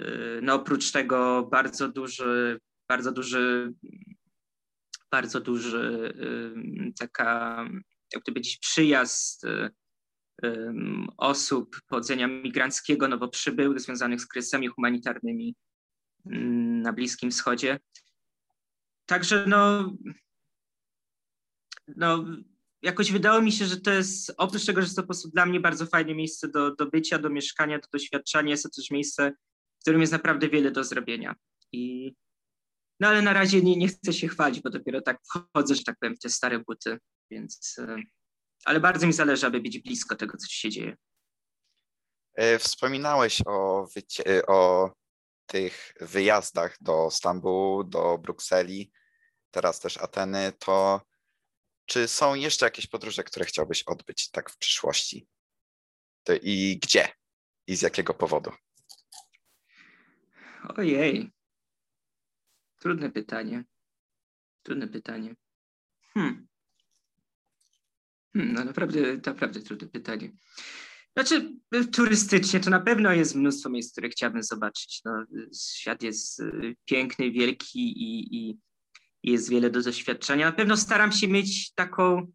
Y, 0.00 0.40
no 0.42 0.54
oprócz 0.54 0.92
tego 0.92 1.48
bardzo 1.50 1.88
duży, 1.88 2.60
bardzo 2.88 3.12
duży, 3.12 3.74
bardzo 5.10 5.40
duży 5.40 6.14
taka, 6.98 7.64
jak 8.14 8.24
powiedzieć, 8.24 8.58
przyjazd 8.58 9.46
osób 11.16 11.76
pochodzenia 11.88 12.26
migranckiego 12.26 13.08
nowo 13.08 13.28
przybyłych 13.28 13.80
związanych 13.80 14.20
z 14.20 14.26
kryzysami 14.26 14.68
humanitarnymi 14.68 15.54
na 16.24 16.92
Bliskim 16.92 17.30
Wschodzie. 17.30 17.80
Także 19.06 19.44
no, 19.46 19.92
no, 21.96 22.24
jakoś 22.82 23.12
wydało 23.12 23.42
mi 23.42 23.52
się, 23.52 23.66
że 23.66 23.80
to 23.80 23.90
jest, 23.90 24.34
oprócz 24.36 24.66
tego, 24.66 24.80
że 24.80 24.84
jest 24.84 24.96
to 24.96 25.02
po 25.02 25.06
prostu 25.06 25.30
dla 25.30 25.46
mnie 25.46 25.60
bardzo 25.60 25.86
fajne 25.86 26.14
miejsce 26.14 26.48
do, 26.48 26.74
do 26.74 26.86
bycia, 26.86 27.18
do 27.18 27.30
mieszkania, 27.30 27.78
do 27.78 27.88
doświadczenia, 27.92 28.50
jest 28.50 28.62
to 28.62 28.70
też 28.70 28.90
miejsce, 28.90 29.32
w 29.78 29.80
którym 29.80 30.00
jest 30.00 30.12
naprawdę 30.12 30.48
wiele 30.48 30.70
do 30.70 30.84
zrobienia. 30.84 31.34
I, 31.72 32.12
no 33.00 33.08
ale 33.08 33.22
na 33.22 33.32
razie 33.32 33.62
nie, 33.62 33.76
nie 33.76 33.88
chcę 33.88 34.12
się 34.12 34.28
chwalić, 34.28 34.60
bo 34.60 34.70
dopiero 34.70 35.00
tak 35.00 35.18
wchodzę, 35.24 35.74
że 35.74 35.82
tak 35.84 35.96
powiem, 36.00 36.16
w 36.16 36.18
te 36.18 36.28
stare 36.28 36.58
buty, 36.58 36.98
więc, 37.30 37.76
e, 37.78 37.96
ale 38.64 38.80
bardzo 38.80 39.06
mi 39.06 39.12
zależy, 39.12 39.46
aby 39.46 39.60
być 39.60 39.78
blisko 39.78 40.16
tego, 40.16 40.36
co 40.36 40.46
się 40.48 40.70
dzieje. 40.70 40.96
E, 42.34 42.58
wspominałeś 42.58 43.42
o, 43.46 43.86
e, 44.26 44.46
o 44.46 44.90
tych 45.50 45.94
wyjazdach 46.00 46.76
do 46.80 47.10
Stambułu, 47.10 47.84
do 47.84 48.18
Brukseli, 48.18 48.92
teraz 49.50 49.80
też 49.80 49.98
Ateny, 49.98 50.52
to 50.58 51.00
czy 51.86 52.08
są 52.08 52.34
jeszcze 52.34 52.66
jakieś 52.66 52.86
podróże, 52.86 53.24
które 53.24 53.44
chciałbyś 53.44 53.82
odbyć 53.82 54.30
tak 54.30 54.50
w 54.50 54.58
przyszłości? 54.58 55.28
I 56.42 56.78
gdzie? 56.82 57.08
I 57.66 57.76
z 57.76 57.82
jakiego 57.82 58.14
powodu? 58.14 58.52
Ojej. 60.76 61.30
Trudne 62.78 63.10
pytanie. 63.10 63.64
Trudne 64.62 64.88
pytanie. 64.88 65.34
Hmm. 66.14 66.48
hmm 68.34 68.54
no 68.54 68.64
naprawdę, 68.64 69.16
naprawdę 69.26 69.60
trudne 69.60 69.88
pytanie. 69.88 70.30
Znaczy, 71.16 71.52
turystycznie 71.92 72.60
to 72.60 72.70
na 72.70 72.80
pewno 72.80 73.12
jest 73.12 73.34
mnóstwo 73.34 73.70
miejsc, 73.70 73.92
które 73.92 74.08
chciałbym 74.08 74.42
zobaczyć. 74.42 75.00
No, 75.04 75.24
świat 75.54 76.02
jest 76.02 76.40
y, 76.40 76.76
piękny, 76.84 77.30
wielki 77.30 77.78
i, 77.78 78.36
i 78.36 78.58
jest 79.22 79.50
wiele 79.50 79.70
do 79.70 79.82
doświadczenia. 79.82 80.46
Na 80.46 80.52
pewno 80.52 80.76
staram 80.76 81.12
się 81.12 81.28
mieć 81.28 81.74
taką 81.74 82.32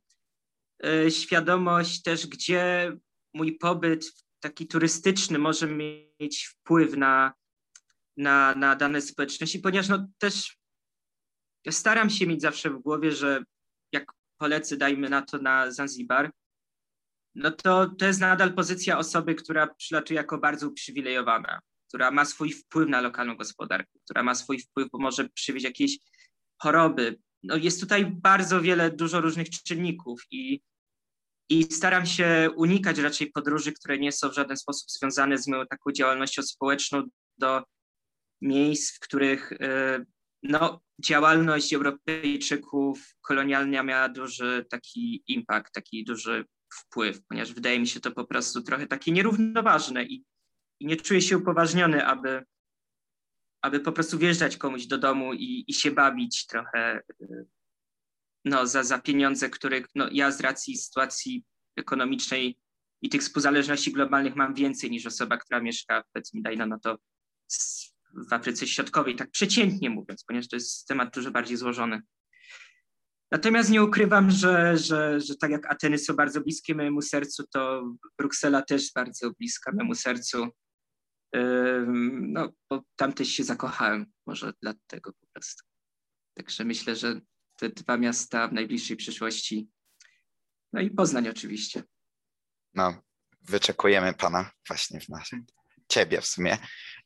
y, 0.86 1.12
świadomość 1.12 2.02
też, 2.02 2.28
gdzie 2.28 2.98
mój 3.34 3.58
pobyt 3.58 4.06
taki 4.40 4.68
turystyczny 4.68 5.40
może 5.40 5.68
mieć 5.68 6.46
wpływ 6.48 6.98
na, 6.98 7.34
na, 8.18 8.56
na 8.56 8.76
dane 8.76 9.02
społeczności, 9.02 9.60
ponieważ 9.60 9.90
no, 9.90 10.08
też 10.18 10.58
staram 11.70 12.10
się 12.10 12.28
mieć 12.28 12.42
zawsze 12.42 12.70
w 12.70 12.82
głowie, 12.82 13.12
że 13.12 13.44
jak 13.92 14.12
polecę, 14.38 14.78
dajmy 14.78 15.10
na 15.10 15.22
to 15.22 15.38
na 15.38 15.72
Zanzibar, 15.72 16.32
no 17.36 17.52
to 17.52 17.90
to 17.90 18.06
jest 18.06 18.20
nadal 18.20 18.54
pozycja 18.54 18.98
osoby, 18.98 19.36
która 19.36 19.68
przylatuje 19.68 20.18
jako 20.18 20.38
bardzo 20.38 20.68
uprzywilejowana, 20.68 21.60
która 21.88 22.12
ma 22.12 22.26
swój 22.26 22.52
wpływ 22.52 22.90
na 22.90 23.02
lokalną 23.02 23.36
gospodarkę, 23.36 24.00
która 24.04 24.24
ma 24.24 24.36
swój 24.36 24.60
wpływ, 24.60 24.90
bo 24.92 25.00
może 25.00 25.30
przywieźć 25.30 25.66
jakieś 25.66 25.98
choroby. 26.58 27.20
No 27.44 27.56
jest 27.56 27.80
tutaj 27.80 28.06
bardzo 28.06 28.62
wiele, 28.62 28.92
dużo 28.92 29.22
różnych 29.22 29.50
czynników 29.50 30.22
i, 30.32 30.62
i 31.50 31.64
staram 31.64 32.06
się 32.06 32.50
unikać 32.56 32.98
raczej 32.98 33.32
podróży, 33.32 33.72
które 33.72 33.98
nie 33.98 34.12
są 34.12 34.30
w 34.30 34.36
żaden 34.36 34.58
sposób 34.58 34.92
związane 34.92 35.38
z 35.38 35.48
moją 35.48 35.68
taką 35.68 35.92
działalnością 35.92 36.42
społeczną 36.42 37.04
do 37.38 37.64
miejsc, 38.42 38.96
w 38.96 39.00
których 39.00 39.52
y, 39.52 39.58
no, 40.44 40.82
działalność 41.06 41.74
Europejczyków 41.74 43.16
kolonialna 43.22 43.84
miała 43.84 44.10
duży 44.10 44.66
taki 44.70 45.24
impact, 45.28 45.74
taki 45.74 46.06
duży 46.06 46.46
wpływ, 46.76 47.26
ponieważ 47.28 47.54
wydaje 47.54 47.80
mi 47.80 47.88
się 47.88 48.00
to 48.00 48.12
po 48.12 48.26
prostu 48.26 48.62
trochę 48.62 48.88
takie 48.88 49.12
nierównoważne 49.12 50.04
i, 50.04 50.26
i 50.80 50.86
nie 50.86 50.96
czuję 50.96 51.22
się 51.22 51.38
upoważniony, 51.38 52.06
aby, 52.06 52.44
aby 53.62 53.80
po 53.80 53.92
prostu 53.92 54.18
wjeżdżać 54.18 54.58
komuś 54.58 54.86
do 54.86 54.98
domu 54.98 55.34
i, 55.34 55.66
i 55.68 55.74
się 55.74 55.92
bawić 55.92 56.46
trochę 56.46 57.02
no, 58.46 58.68
za, 58.68 58.84
za 58.84 59.00
pieniądze, 59.00 59.50
których 59.50 59.88
no, 59.96 60.08
ja 60.12 60.32
z 60.32 60.42
racji 60.42 60.78
sytuacji 60.78 61.44
ekonomicznej 61.76 62.58
i 63.02 63.10
tych 63.10 63.22
współzależności 63.22 63.92
globalnych 63.92 64.36
mam 64.36 64.54
więcej 64.54 64.92
niż 64.92 65.06
osoba, 65.06 65.38
która 65.38 65.62
mieszka, 65.62 66.04
powiedzmy, 66.14 66.42
dajno 66.42 66.66
na 66.66 66.80
to 66.80 66.98
w 68.30 68.34
Afryce 68.34 68.68
Środkowej, 68.68 69.16
tak 69.16 69.32
przeciętnie 69.32 69.90
mówiąc, 69.90 70.24
ponieważ 70.24 70.48
to 70.48 70.56
jest 70.56 70.88
temat 70.88 71.14
dużo 71.14 71.32
bardziej 71.32 71.58
złożony. 71.58 72.02
Natomiast 73.32 73.70
nie 73.70 73.84
ukrywam, 73.84 74.32
że, 74.32 74.78
że, 74.78 75.22
że 75.22 75.36
tak 75.36 75.52
jak 75.52 75.72
Ateny 75.72 75.98
są 75.98 76.14
bardzo 76.14 76.42
bliskie 76.42 76.76
mojemu 76.76 77.02
sercu, 77.02 77.44
to 77.48 77.94
Bruksela 78.18 78.62
też 78.62 78.92
bardzo 78.94 79.32
bliska 79.32 79.72
memu 79.72 79.96
sercu. 79.96 80.48
No, 82.22 82.50
bo 82.70 82.84
tam 82.96 83.14
też 83.14 83.28
się 83.28 83.44
zakochałem, 83.44 84.06
może 84.28 84.54
dlatego 84.62 85.14
po 85.14 85.28
prostu. 85.34 85.64
Także 86.34 86.66
myślę, 86.66 86.96
że 86.96 87.22
te 87.58 87.70
dwa 87.70 87.98
miasta 87.98 88.48
w 88.48 88.54
najbliższej 88.54 88.98
przyszłości. 88.98 89.70
No 90.74 90.82
i 90.82 90.92
Poznań 90.92 91.28
oczywiście. 91.30 91.84
No, 92.74 93.02
wyczekujemy 93.42 94.14
pana 94.14 94.52
właśnie 94.68 95.02
w 95.02 95.10
naszym, 95.10 95.46
ciebie 95.88 96.22
w 96.22 96.28
sumie. 96.28 96.58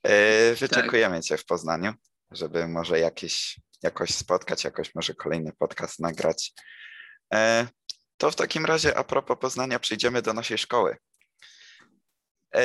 Yy, 0.03 0.55
wyczekujemy 0.60 1.15
tak. 1.15 1.23
cię 1.23 1.38
w 1.38 1.45
Poznaniu, 1.45 1.93
żeby 2.31 2.67
może 2.67 2.99
jakieś 2.99 3.59
jakoś 3.81 4.09
spotkać, 4.09 4.63
jakoś 4.63 4.95
może 4.95 5.13
kolejny 5.13 5.51
podcast 5.53 5.99
nagrać. 5.99 6.53
E, 7.33 7.67
to 8.17 8.31
w 8.31 8.35
takim 8.35 8.65
razie 8.65 8.97
a 8.97 9.03
propos 9.03 9.37
Poznania 9.39 9.79
przejdziemy 9.79 10.21
do 10.21 10.33
naszej 10.33 10.57
szkoły. 10.57 10.97
E, 12.55 12.61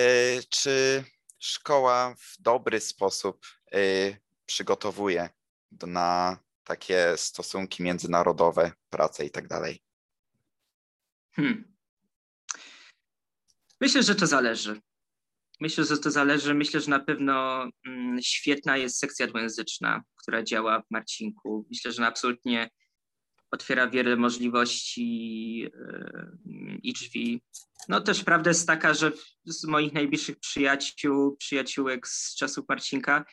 czy 0.50 1.04
szkoła 1.38 2.14
w 2.18 2.42
dobry 2.42 2.80
sposób 2.80 3.46
e, 3.72 3.78
przygotowuje 4.46 5.28
na 5.82 6.38
takie 6.64 7.16
stosunki 7.16 7.82
międzynarodowe, 7.82 8.72
pracę 8.90 9.24
i 9.24 9.30
tak 9.30 9.48
dalej? 9.48 9.82
Hmm. 11.36 11.74
Myślę, 13.80 14.02
że 14.02 14.14
to 14.14 14.26
zależy. 14.26 14.80
Myślę, 15.60 15.84
że 15.84 15.98
to 15.98 16.10
zależy. 16.10 16.54
Myślę, 16.54 16.80
że 16.80 16.90
na 16.90 17.00
pewno 17.00 17.66
mm, 17.86 18.22
świetna 18.22 18.76
jest 18.76 18.98
sekcja 18.98 19.26
dwujęzyczna, 19.26 20.02
która 20.22 20.42
działa 20.42 20.80
w 20.80 20.90
Marcinku. 20.90 21.66
Myślę, 21.70 21.92
że 21.92 22.06
absolutnie 22.06 22.70
otwiera 23.50 23.90
wiele 23.90 24.16
możliwości 24.16 25.58
yy, 25.58 26.78
i 26.82 26.92
drzwi. 26.92 27.42
No 27.88 28.00
też 28.00 28.24
prawda 28.24 28.50
jest 28.50 28.66
taka, 28.66 28.94
że 28.94 29.12
z 29.44 29.64
moich 29.64 29.92
najbliższych 29.92 30.38
przyjaciół, 30.40 31.36
przyjaciółek 31.36 32.08
z 32.08 32.36
czasów 32.36 32.64
Marcinka, 32.68 33.24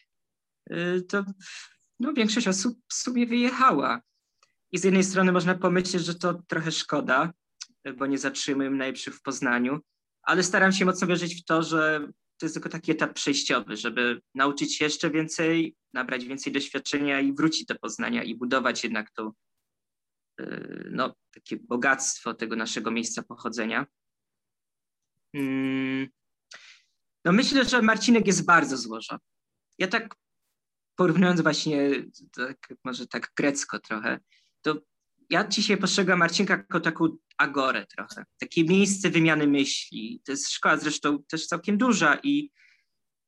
yy, 0.69 1.01
to 1.01 1.25
no, 1.99 2.13
większość 2.13 2.47
osób 2.47 2.77
w 2.87 2.93
sumie 2.93 3.25
wyjechała. 3.27 4.01
I 4.71 4.77
z 4.77 4.83
jednej 4.83 5.03
strony 5.03 5.31
można 5.31 5.55
pomyśleć, 5.55 6.05
że 6.05 6.15
to 6.15 6.43
trochę 6.47 6.71
szkoda, 6.71 7.33
bo 7.97 8.05
nie 8.05 8.17
zatrzymują 8.17 8.71
najlepszych 8.71 9.15
w 9.15 9.21
Poznaniu, 9.21 9.79
ale 10.23 10.43
staram 10.43 10.71
się 10.71 10.85
mocno 10.85 11.07
wierzyć 11.07 11.41
w 11.41 11.45
to, 11.45 11.63
że 11.63 12.07
to 12.37 12.45
jest 12.45 12.55
tylko 12.55 12.69
taki 12.69 12.91
etap 12.91 13.13
przejściowy, 13.13 13.77
żeby 13.77 14.21
nauczyć 14.35 14.77
się 14.77 14.85
jeszcze 14.85 15.09
więcej, 15.09 15.75
nabrać 15.93 16.25
więcej 16.25 16.53
doświadczenia 16.53 17.19
i 17.19 17.33
wrócić 17.33 17.65
do 17.65 17.75
Poznania 17.75 18.23
i 18.23 18.35
budować 18.35 18.83
jednak 18.83 19.11
to 19.11 19.33
y, 20.41 20.89
no, 20.91 21.15
takie 21.33 21.57
bogactwo 21.57 22.33
tego 22.33 22.55
naszego 22.55 22.91
miejsca 22.91 23.23
pochodzenia. 23.23 23.85
Mm. 25.33 26.07
No 27.25 27.31
myślę, 27.31 27.65
że 27.65 27.81
Marcinek 27.81 28.27
jest 28.27 28.45
bardzo 28.45 28.77
złożony. 28.77 29.19
Ja 29.77 29.87
tak 29.87 30.15
porównując 30.95 31.41
właśnie, 31.41 31.89
tak, 32.35 32.73
może 32.83 33.07
tak 33.07 33.31
grecko 33.35 33.79
trochę, 33.79 34.19
ja 35.31 35.47
dzisiaj 35.47 35.77
postrzegam 35.77 36.19
Marcinka 36.19 36.53
jako 36.53 36.79
taką 36.79 37.17
agorę 37.37 37.85
trochę, 37.85 38.25
takie 38.39 38.63
miejsce 38.63 39.09
wymiany 39.09 39.47
myśli. 39.47 40.21
To 40.25 40.31
jest 40.31 40.51
szkoła 40.51 40.77
zresztą 40.77 41.23
też 41.23 41.47
całkiem 41.47 41.77
duża 41.77 42.19
i, 42.23 42.51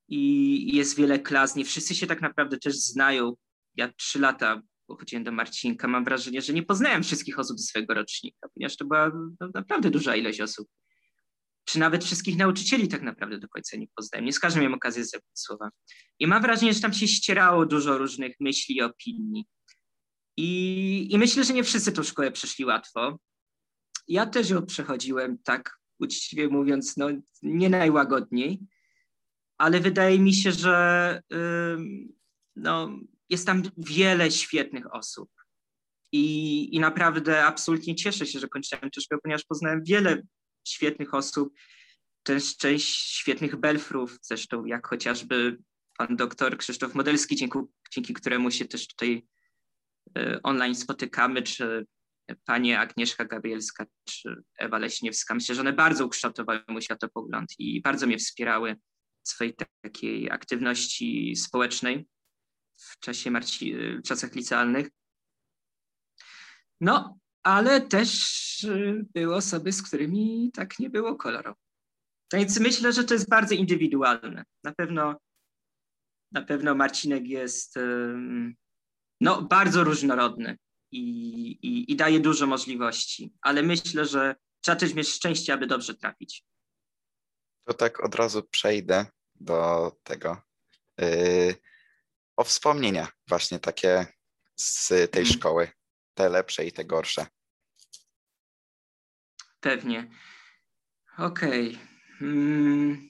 i 0.07 0.75
jest 0.75 0.97
wiele 0.97 1.19
klas, 1.19 1.55
nie 1.55 1.65
wszyscy 1.65 1.95
się 1.95 2.07
tak 2.07 2.21
naprawdę 2.21 2.57
też 2.57 2.75
znają. 2.75 3.33
Ja 3.75 3.93
trzy 3.93 4.19
lata 4.19 4.61
pochodziłem 4.87 5.23
do 5.23 5.31
Marcinka, 5.31 5.87
mam 5.87 6.05
wrażenie, 6.05 6.41
że 6.41 6.53
nie 6.53 6.63
poznałem 6.63 7.03
wszystkich 7.03 7.39
osób 7.39 7.59
ze 7.59 7.65
swojego 7.65 7.93
rocznika, 7.93 8.47
ponieważ 8.53 8.77
to 8.77 8.85
była 8.85 9.11
no, 9.39 9.49
naprawdę 9.53 9.89
duża 9.89 10.15
ilość 10.15 10.41
osób. 10.41 10.67
Czy 11.65 11.79
nawet 11.79 12.03
wszystkich 12.03 12.37
nauczycieli 12.37 12.87
tak 12.87 13.01
naprawdę 13.01 13.39
do 13.39 13.47
końca 13.47 13.77
nie 13.77 13.87
poznałem. 13.95 14.25
Nie 14.25 14.33
z 14.33 14.39
każdym 14.39 14.61
miałem 14.61 14.73
okazję 14.73 15.05
zebrać 15.05 15.39
słowa. 15.39 15.69
I 16.19 16.27
mam 16.27 16.41
wrażenie, 16.41 16.73
że 16.73 16.81
tam 16.81 16.93
się 16.93 17.07
ścierało 17.07 17.65
dużo 17.65 17.97
różnych 17.97 18.35
myśli 18.39 18.75
i 18.75 18.81
opinii. 18.81 19.45
I, 20.37 21.07
I 21.13 21.17
myślę, 21.17 21.43
że 21.43 21.53
nie 21.53 21.63
wszyscy 21.63 21.91
tą 21.91 22.03
szkołę 22.03 22.31
przeszli 22.31 22.65
łatwo. 22.65 23.19
Ja 24.07 24.25
też 24.25 24.49
ją 24.49 24.65
przechodziłem, 24.65 25.37
tak 25.43 25.79
uczciwie 25.99 26.47
mówiąc, 26.47 26.97
no, 26.97 27.07
nie 27.41 27.69
najłagodniej, 27.69 28.59
ale 29.57 29.79
wydaje 29.79 30.19
mi 30.19 30.33
się, 30.33 30.51
że 30.51 31.21
no, 32.55 32.99
jest 33.29 33.45
tam 33.45 33.63
wiele 33.77 34.31
świetnych 34.31 34.93
osób. 34.93 35.29
I, 36.11 36.75
I 36.75 36.79
naprawdę 36.79 37.45
absolutnie 37.45 37.95
cieszę 37.95 38.25
się, 38.25 38.39
że 38.39 38.47
kończyłem 38.47 38.91
tę 38.91 39.01
szkołę, 39.01 39.19
ponieważ 39.23 39.43
poznałem 39.43 39.83
wiele 39.83 40.21
świetnych 40.67 41.13
osób, 41.13 41.53
też 42.23 42.57
część 42.57 42.87
świetnych 42.87 43.55
belfrów, 43.55 44.17
zresztą 44.21 44.65
jak 44.65 44.87
chociażby 44.87 45.57
pan 45.97 46.15
doktor 46.15 46.57
Krzysztof 46.57 46.95
Modelski, 46.95 47.35
dzięki, 47.35 47.59
dzięki 47.91 48.13
któremu 48.13 48.51
się 48.51 48.65
też 48.65 48.87
tutaj 48.87 49.27
online 50.43 50.75
spotykamy, 50.75 51.41
czy 51.41 51.85
pani 52.45 52.73
Agnieszka 52.73 53.25
Gabrielska 53.25 53.85
czy 54.09 54.43
Ewa 54.57 54.77
Leśniewska. 54.77 55.33
Myślę, 55.33 55.55
że 55.55 55.61
one 55.61 55.73
bardzo 55.73 56.05
ukształtowały 56.05 56.63
mój 56.67 56.81
światopogląd 56.81 57.49
i 57.59 57.81
bardzo 57.81 58.07
mnie 58.07 58.17
wspierały 58.17 58.75
w 59.23 59.29
swojej 59.29 59.55
takiej 59.81 60.31
aktywności 60.31 61.35
społecznej 61.35 62.07
w 62.75 62.99
czasie 62.99 63.31
Marci, 63.31 63.75
w 63.75 64.01
czasach 64.01 64.35
licealnych. 64.35 64.89
No, 66.81 67.19
ale 67.43 67.81
też 67.81 68.63
y, 68.63 69.05
były 69.13 69.35
osoby, 69.35 69.71
z 69.71 69.81
którymi 69.81 70.51
tak 70.53 70.79
nie 70.79 70.89
było 70.89 71.15
kolorowo. 71.15 71.59
Więc 72.33 72.59
myślę, 72.59 72.93
że 72.93 73.03
to 73.03 73.13
jest 73.13 73.29
bardzo 73.29 73.55
indywidualne. 73.55 74.43
Na 74.63 74.73
pewno, 74.73 75.15
na 76.31 76.41
pewno 76.41 76.75
Marcinek 76.75 77.27
jest 77.27 77.77
no, 79.23 79.41
bardzo 79.41 79.83
różnorodny 79.83 80.57
i, 80.91 81.01
i, 81.51 81.91
i 81.91 81.95
daje 81.95 82.19
dużo 82.19 82.47
możliwości, 82.47 83.33
ale 83.41 83.63
myślę, 83.63 84.05
że 84.05 84.35
trzeba 84.61 84.75
też 84.75 84.93
mieć 84.93 85.09
szczęście, 85.09 85.53
aby 85.53 85.67
dobrze 85.67 85.95
trafić. 85.95 86.43
To 87.63 87.73
tak 87.73 88.03
od 88.03 88.15
razu 88.15 88.43
przejdę 88.43 89.05
do 89.35 89.91
tego. 90.03 90.41
Yy, 90.97 91.55
o 92.35 92.43
wspomnienia 92.43 93.07
właśnie 93.27 93.59
takie 93.59 94.05
z 94.55 94.87
tej 94.87 95.25
hmm. 95.25 95.33
szkoły, 95.33 95.71
te 96.13 96.29
lepsze 96.29 96.65
i 96.65 96.71
te 96.71 96.85
gorsze. 96.85 97.25
Pewnie. 99.59 100.09
Okej. 101.17 101.69
Okay. 101.69 101.87
Hmm, 102.19 103.09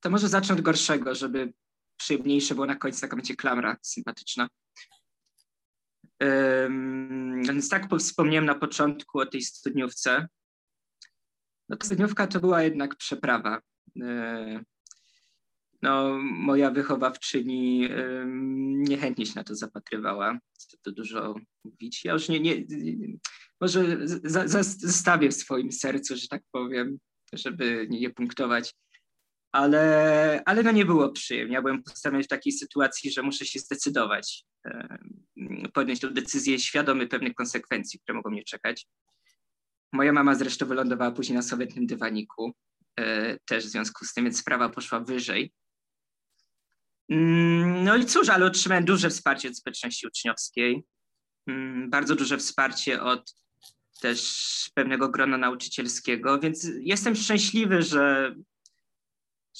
to 0.00 0.10
może 0.10 0.28
zacznę 0.28 0.54
od 0.54 0.60
gorszego, 0.60 1.14
żeby 1.14 1.52
przyjemniejsze 1.96 2.54
było 2.54 2.66
na 2.66 2.76
końcu, 2.76 3.00
taka 3.00 3.16
będzie 3.16 3.36
klamra 3.36 3.76
sympatyczna. 3.82 4.48
Więc 7.42 7.68
tak 7.68 7.88
wspomniałem 7.98 8.46
na 8.46 8.54
początku 8.54 9.18
o 9.18 9.26
tej 9.26 9.42
studniówce. 9.42 10.28
No, 11.68 11.76
ta 11.76 11.86
studniówka 11.86 12.26
to 12.26 12.40
była 12.40 12.62
jednak 12.62 12.96
przeprawa. 12.96 13.60
E, 14.02 14.64
no, 15.82 16.18
moja 16.22 16.70
wychowawczyni 16.70 17.88
niechętnie 18.88 19.26
się 19.26 19.32
na 19.36 19.44
to 19.44 19.54
zapatrywała. 19.54 20.38
Co 20.52 20.76
to 20.82 20.92
dużo 20.92 21.34
mówić. 21.64 22.04
Ja 22.04 22.12
już 22.12 22.28
nie, 22.28 22.40
nie 22.40 22.64
może 23.60 23.98
zostawię 24.78 25.28
w 25.28 25.34
swoim 25.34 25.72
sercu, 25.72 26.16
że 26.16 26.28
tak 26.28 26.42
powiem, 26.52 26.98
żeby 27.32 27.86
nie 27.90 28.10
punktować. 28.10 28.74
Ale, 29.52 30.42
ale 30.46 30.62
no 30.62 30.70
nie 30.70 30.84
było 30.84 31.12
przyjemnie. 31.12 31.54
Ja 31.54 31.62
byłem 31.62 31.82
postawiony 31.82 32.24
w 32.24 32.28
takiej 32.28 32.52
sytuacji, 32.52 33.10
że 33.10 33.22
muszę 33.22 33.46
się 33.46 33.58
zdecydować, 33.58 34.44
podjąć 35.74 36.00
tę 36.00 36.10
decyzję 36.10 36.58
świadomy 36.58 37.06
pewnych 37.06 37.34
konsekwencji, 37.34 38.00
które 38.00 38.16
mogą 38.16 38.30
mnie 38.30 38.44
czekać. 38.44 38.86
Moja 39.92 40.12
mama 40.12 40.34
zresztą 40.34 40.66
wylądowała 40.66 41.10
później 41.10 41.36
na 41.36 41.42
sowietnym 41.42 41.86
dywaniku, 41.86 42.52
e, 43.00 43.38
też 43.38 43.66
w 43.66 43.68
związku 43.68 44.04
z 44.04 44.12
tym, 44.12 44.24
więc 44.24 44.38
sprawa 44.38 44.68
poszła 44.68 45.00
wyżej. 45.00 45.52
Mm, 47.08 47.84
no 47.84 47.96
i 47.96 48.06
cóż, 48.06 48.28
ale 48.28 48.46
otrzymałem 48.46 48.84
duże 48.84 49.10
wsparcie 49.10 49.48
od 49.48 49.56
społeczności 49.56 50.06
uczniowskiej, 50.06 50.82
mm, 51.46 51.90
bardzo 51.90 52.14
duże 52.14 52.38
wsparcie 52.38 53.02
od 53.02 53.34
też 54.00 54.70
pewnego 54.74 55.08
grona 55.08 55.38
nauczycielskiego, 55.38 56.38
więc 56.38 56.68
jestem 56.80 57.16
szczęśliwy, 57.16 57.82
że, 57.82 58.34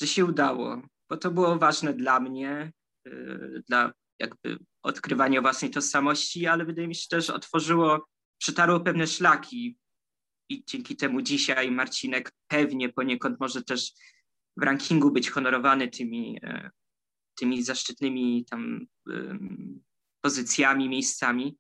że 0.01 0.07
się 0.07 0.25
udało, 0.25 0.83
bo 1.11 1.17
to 1.17 1.31
było 1.31 1.59
ważne 1.59 1.95
dla 1.95 2.21
mnie, 2.21 2.73
y, 3.07 3.63
dla 3.69 3.93
jakby 4.19 4.59
odkrywania 4.83 5.41
własnej 5.41 5.71
tożsamości, 5.71 6.47
ale 6.47 6.65
wydaje 6.65 6.89
mi 6.89 6.95
się 6.95 7.09
też 7.09 7.31
otworzyło, 7.31 8.07
przetarło 8.39 8.81
pewne 8.81 9.07
szlaki 9.07 9.79
i 10.49 10.65
dzięki 10.67 10.97
temu 10.97 11.23
dzisiaj 11.23 11.71
Marcinek 11.71 12.33
pewnie 12.49 12.89
poniekąd 12.89 13.41
może 13.41 13.63
też 13.63 13.93
w 14.57 14.63
rankingu 14.63 15.11
być 15.11 15.31
honorowany 15.31 15.89
tymi, 15.89 16.39
e, 16.43 16.71
tymi 17.39 17.63
zaszczytnymi 17.63 18.45
tam 18.51 18.87
pozycjami, 20.21 20.89
miejscami 20.89 21.57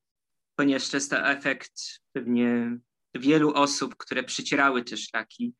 ponieważ 0.56 0.88
to 0.88 0.96
jest 0.96 1.10
to 1.10 1.28
efekt 1.28 1.72
pewnie 2.12 2.78
wielu 3.14 3.54
osób, 3.54 3.96
które 3.96 4.22
przycierały 4.22 4.84
te 4.84 4.96
szlaki. 4.96 5.54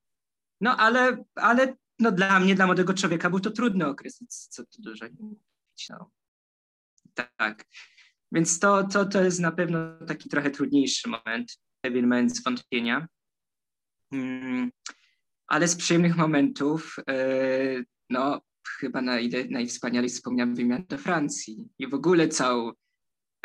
No 0.61 0.77
ale, 0.77 1.25
ale 1.35 1.77
no, 2.03 2.12
dla 2.12 2.41
mnie, 2.41 2.55
dla 2.55 2.67
młodego 2.67 2.95
człowieka 2.95 3.31
był 3.31 3.41
to 3.41 3.51
trudny 3.51 3.87
okres, 3.87 4.25
co 4.29 4.62
tu 4.67 4.83
dużo 4.83 5.07
mówić. 5.19 5.88
No. 5.91 6.11
Tak. 7.15 7.65
Więc 8.33 8.59
to, 8.59 8.85
to, 8.85 9.07
to 9.07 9.25
jest 9.25 9.41
na 9.41 9.53
pewno 9.53 9.79
taki 10.07 10.29
trochę 10.29 10.51
trudniejszy 10.51 11.09
moment, 11.09 11.59
pewien 11.81 12.07
moment 12.07 12.37
zwątpienia. 12.37 13.09
Hmm. 14.11 14.71
Ale 15.47 15.69
z 15.69 15.77
przyjemnych 15.77 16.17
momentów, 16.17 16.97
yy, 17.09 17.85
no 18.11 18.41
chyba 18.79 19.03
naj, 19.03 19.31
najwspanialej 19.51 20.11
wspomniałem 20.11 20.55
wymianę 20.55 20.85
do 20.88 20.99
Francji 20.99 21.69
i 21.79 21.88
w 21.88 21.95
ogóle 21.95 22.29
całą 22.29 22.73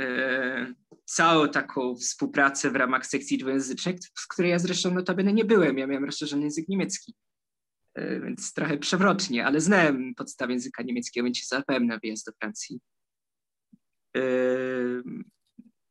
E, 0.02 0.74
całą 1.06 1.50
taką 1.50 1.96
współpracę 1.96 2.72
w 2.72 2.76
ramach 2.76 3.06
sekcji 3.06 3.38
dwujęzycznej, 3.38 3.98
z 4.20 4.28
której 4.28 4.52
ja 4.52 4.60
zresztą 4.60 4.94
notabene 4.94 5.34
nie 5.34 5.46
byłem. 5.46 5.78
Ja 5.78 5.88
miałem 5.88 6.06
rozszerzony 6.06 6.44
język 6.44 6.68
niemiecki, 6.68 7.14
więc 8.24 8.54
trochę 8.54 8.78
przewrotnie, 8.78 9.46
ale 9.46 9.62
znałem 9.62 10.16
podstawę 10.16 10.54
języka 10.54 10.84
niemieckiego, 10.84 11.26
więc 11.26 11.38
się 11.38 11.46
zapewne 11.46 11.88
na 11.88 12.00
wyjazd 12.00 12.26
do 12.26 12.32
Francji. 12.40 12.80
E, 14.18 14.22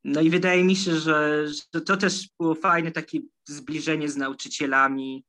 no 0.05 0.21
i 0.21 0.31
wydaje 0.31 0.65
mi 0.65 0.77
się, 0.77 0.97
że, 0.97 1.49
że 1.49 1.81
to 1.81 1.97
też 1.97 2.29
było 2.41 2.55
fajne 2.55 2.93
takie 2.93 3.19
zbliżenie 3.49 4.09
z 4.09 4.17
nauczycielami, 4.17 5.25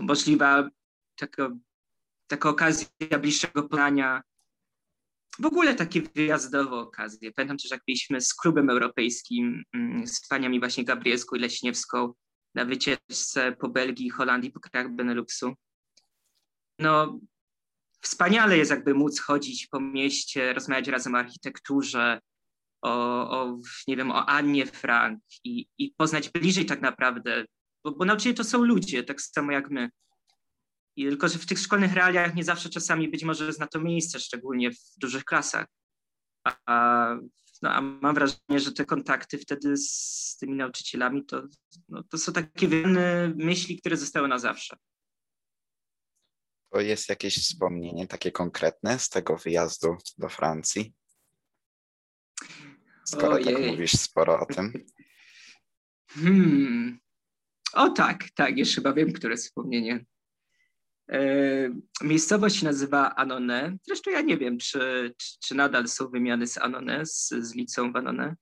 możliwa 0.00 0.70
taka, 1.16 1.56
taka 2.26 2.48
okazja 2.48 3.18
bliższego 3.20 3.62
poznania 3.62 4.22
w 5.38 5.46
ogóle 5.46 5.74
takie 5.74 6.02
wyjazdowe 6.02 6.76
okazje. 6.76 7.32
Pamiętam 7.32 7.56
też, 7.58 7.70
jak 7.70 7.82
byliśmy 7.86 8.20
z 8.20 8.34
klubem 8.34 8.70
europejskim, 8.70 9.62
mm, 9.72 10.06
z 10.06 10.28
paniami 10.28 10.60
właśnie 10.60 10.84
Gabrielską 10.84 11.36
i 11.36 11.40
Leśniewską 11.40 12.12
na 12.54 12.64
wycieczce 12.64 13.52
po 13.52 13.68
Belgii, 13.68 14.10
Holandii, 14.10 14.50
po 14.50 14.60
krajach 14.60 14.92
Beneluxu. 14.92 15.54
No, 16.78 17.18
wspaniale 18.00 18.58
jest 18.58 18.70
jakby 18.70 18.94
móc 18.94 19.20
chodzić 19.20 19.66
po 19.66 19.80
mieście, 19.80 20.52
rozmawiać 20.52 20.88
razem 20.88 21.14
o 21.14 21.18
architekturze, 21.18 22.20
o, 22.82 22.90
o 23.30 23.58
nie 23.88 23.96
wiem, 23.96 24.10
o 24.10 24.26
Annie 24.26 24.66
Frank 24.66 25.20
i, 25.44 25.66
i 25.78 25.94
poznać 25.96 26.28
bliżej 26.28 26.66
tak 26.66 26.80
naprawdę, 26.80 27.44
bo, 27.84 27.92
bo 27.92 28.04
nauczyciele 28.04 28.34
to 28.34 28.44
są 28.44 28.64
ludzie, 28.64 29.04
tak 29.04 29.20
samo 29.20 29.52
jak 29.52 29.70
my. 29.70 29.90
I 30.96 31.04
tylko, 31.04 31.28
że 31.28 31.38
w 31.38 31.46
tych 31.46 31.58
szkolnych 31.58 31.92
realiach 31.92 32.34
nie 32.34 32.44
zawsze 32.44 32.68
czasami 32.68 33.08
być 33.08 33.24
może 33.24 33.52
zna 33.52 33.66
to 33.66 33.80
miejsce, 33.80 34.20
szczególnie 34.20 34.70
w 34.70 34.98
dużych 34.98 35.24
klasach. 35.24 35.66
A, 36.66 37.16
no, 37.64 37.70
a 37.70 37.80
mam 37.80 38.14
wrażenie, 38.14 38.60
że 38.60 38.72
te 38.72 38.84
kontakty 38.84 39.38
wtedy 39.38 39.76
z 39.76 40.36
tymi 40.40 40.56
nauczycielami 40.56 41.26
to, 41.26 41.42
no, 41.88 42.02
to 42.02 42.18
są 42.18 42.32
takie 42.32 42.68
myśli, 43.36 43.78
które 43.80 43.96
zostały 43.96 44.28
na 44.28 44.38
zawsze. 44.38 44.76
To 46.72 46.80
jest 46.80 47.08
jakieś 47.08 47.38
wspomnienie 47.38 48.06
takie 48.06 48.32
konkretne 48.32 48.98
z 48.98 49.08
tego 49.08 49.36
wyjazdu 49.36 49.96
do 50.18 50.28
Francji? 50.28 50.94
Skoro 53.04 53.36
tak 53.36 53.46
Ojej. 53.46 53.54
tak 53.54 53.66
mówisz 53.66 53.92
sporo 53.92 54.40
o 54.40 54.46
tym. 54.46 54.84
Hmm. 56.08 56.98
O 57.72 57.90
tak, 57.90 58.30
tak, 58.34 58.58
już 58.58 58.74
chyba 58.74 58.92
wiem, 58.92 59.12
które 59.12 59.36
wspomnienie. 59.36 60.04
E, 61.12 61.20
miejscowość 62.02 62.56
się 62.56 62.66
nazywa 62.66 63.14
Anone. 63.14 63.76
Zresztą 63.86 64.10
ja 64.10 64.20
nie 64.20 64.36
wiem, 64.36 64.58
czy, 64.58 65.14
czy, 65.18 65.38
czy 65.40 65.54
nadal 65.54 65.88
są 65.88 66.08
wymiany 66.08 66.46
z 66.46 66.58
Anone, 66.58 67.06
z, 67.06 67.28
z 67.28 67.54
licą 67.54 67.92
w 67.92 67.96
Anone. 67.96 68.36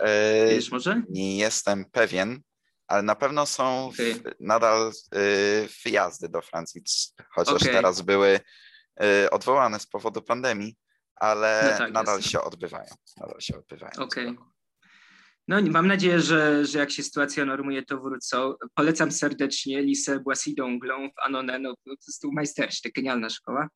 E, 0.00 0.48
Wiesz 0.50 0.70
może? 0.70 1.02
Nie 1.08 1.38
jestem 1.38 1.84
pewien, 1.92 2.40
ale 2.86 3.02
na 3.02 3.14
pewno 3.14 3.46
są 3.46 3.86
okay. 3.86 4.14
w, 4.14 4.22
nadal 4.40 4.92
y, 5.14 5.68
wyjazdy 5.84 6.28
do 6.28 6.42
Francji, 6.42 6.82
chociaż 7.30 7.62
okay. 7.62 7.74
teraz 7.74 8.02
były 8.02 8.40
y, 9.02 9.30
odwołane 9.30 9.80
z 9.80 9.86
powodu 9.86 10.22
pandemii, 10.22 10.76
ale 11.14 11.68
no 11.72 11.78
tak, 11.78 11.92
nadal 11.92 12.22
się 12.22 12.40
odbywają. 12.40 12.94
Nadal 13.16 13.40
się 13.40 13.58
odbywają. 13.58 13.92
Okej. 13.98 14.28
Okay. 14.28 14.57
No, 15.48 15.62
mam 15.62 15.86
nadzieję, 15.86 16.20
że, 16.20 16.66
że 16.66 16.78
jak 16.78 16.90
się 16.90 17.02
sytuacja 17.02 17.44
normuje, 17.44 17.82
to 17.82 18.00
wrócą. 18.00 18.54
Polecam 18.74 19.12
serdecznie 19.12 19.82
Lisę 19.82 20.20
Boissy-Donglą 20.20 21.08
w 21.10 21.26
Annonay, 21.26 21.60
no, 21.60 21.74
to 21.74 21.92
jest 22.08 22.22
tu 22.22 22.32
majstersztyk, 22.32 22.94
genialna 22.94 23.30
szkoła. 23.30 23.68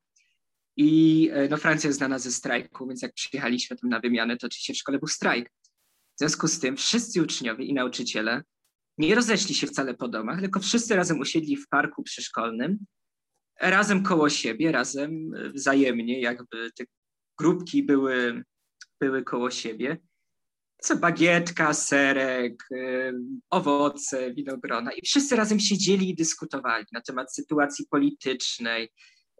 I 0.77 1.29
e, 1.33 1.49
no, 1.49 1.57
Francja 1.57 1.87
jest 1.87 1.97
znana 1.97 2.19
ze 2.19 2.31
strajku, 2.31 2.87
więc 2.87 3.01
jak 3.01 3.13
przyjechaliśmy 3.13 3.77
tam 3.77 3.89
na 3.89 3.99
wymianę, 3.99 4.37
to 4.37 4.47
oczywiście 4.47 4.73
w 4.73 4.77
szkole 4.77 4.99
był 4.99 5.07
strajk. 5.07 5.49
W 6.15 6.19
związku 6.19 6.47
z 6.47 6.59
tym 6.59 6.77
wszyscy 6.77 7.21
uczniowie 7.21 7.65
i 7.65 7.73
nauczyciele 7.73 8.43
nie 8.97 9.15
rozeszli 9.15 9.55
się 9.55 9.67
wcale 9.67 9.93
po 9.93 10.07
domach, 10.07 10.39
tylko 10.39 10.59
wszyscy 10.59 10.95
razem 10.95 11.19
usiedli 11.19 11.57
w 11.57 11.67
parku 11.67 12.03
przyszkolnym, 12.03 12.85
razem 13.61 14.03
koło 14.03 14.29
siebie, 14.29 14.71
razem 14.71 15.31
wzajemnie, 15.53 16.21
jakby 16.21 16.71
te 16.71 16.83
grupki 17.39 17.83
były, 17.83 18.43
były 19.01 19.23
koło 19.23 19.51
siebie 19.51 19.97
co 20.83 20.95
bagietka, 20.97 21.73
serek, 21.73 22.63
y, 22.71 23.13
owoce, 23.49 24.33
winogrona. 24.33 24.91
I 24.93 25.01
wszyscy 25.05 25.35
razem 25.35 25.59
siedzieli 25.59 26.09
i 26.09 26.15
dyskutowali 26.15 26.85
na 26.91 27.01
temat 27.01 27.35
sytuacji 27.35 27.85
politycznej, 27.89 28.89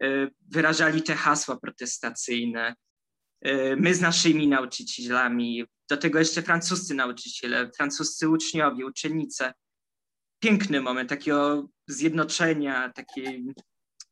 y, 0.03 0.31
wyrażali 0.49 1.03
te 1.03 1.15
hasła 1.15 1.57
protestacyjne. 1.57 2.75
Y, 3.47 3.75
my 3.77 3.95
z 3.95 4.01
naszymi 4.01 4.47
nauczycielami, 4.47 5.65
do 5.89 5.97
tego 5.97 6.19
jeszcze 6.19 6.41
francuscy 6.41 6.93
nauczyciele, 6.93 7.71
francuscy 7.77 8.29
uczniowie, 8.29 8.85
uczennice. 8.85 9.53
Piękny 10.39 10.81
moment 10.81 11.09
takiego 11.09 11.69
zjednoczenia, 11.87 12.91
takiej 12.95 13.45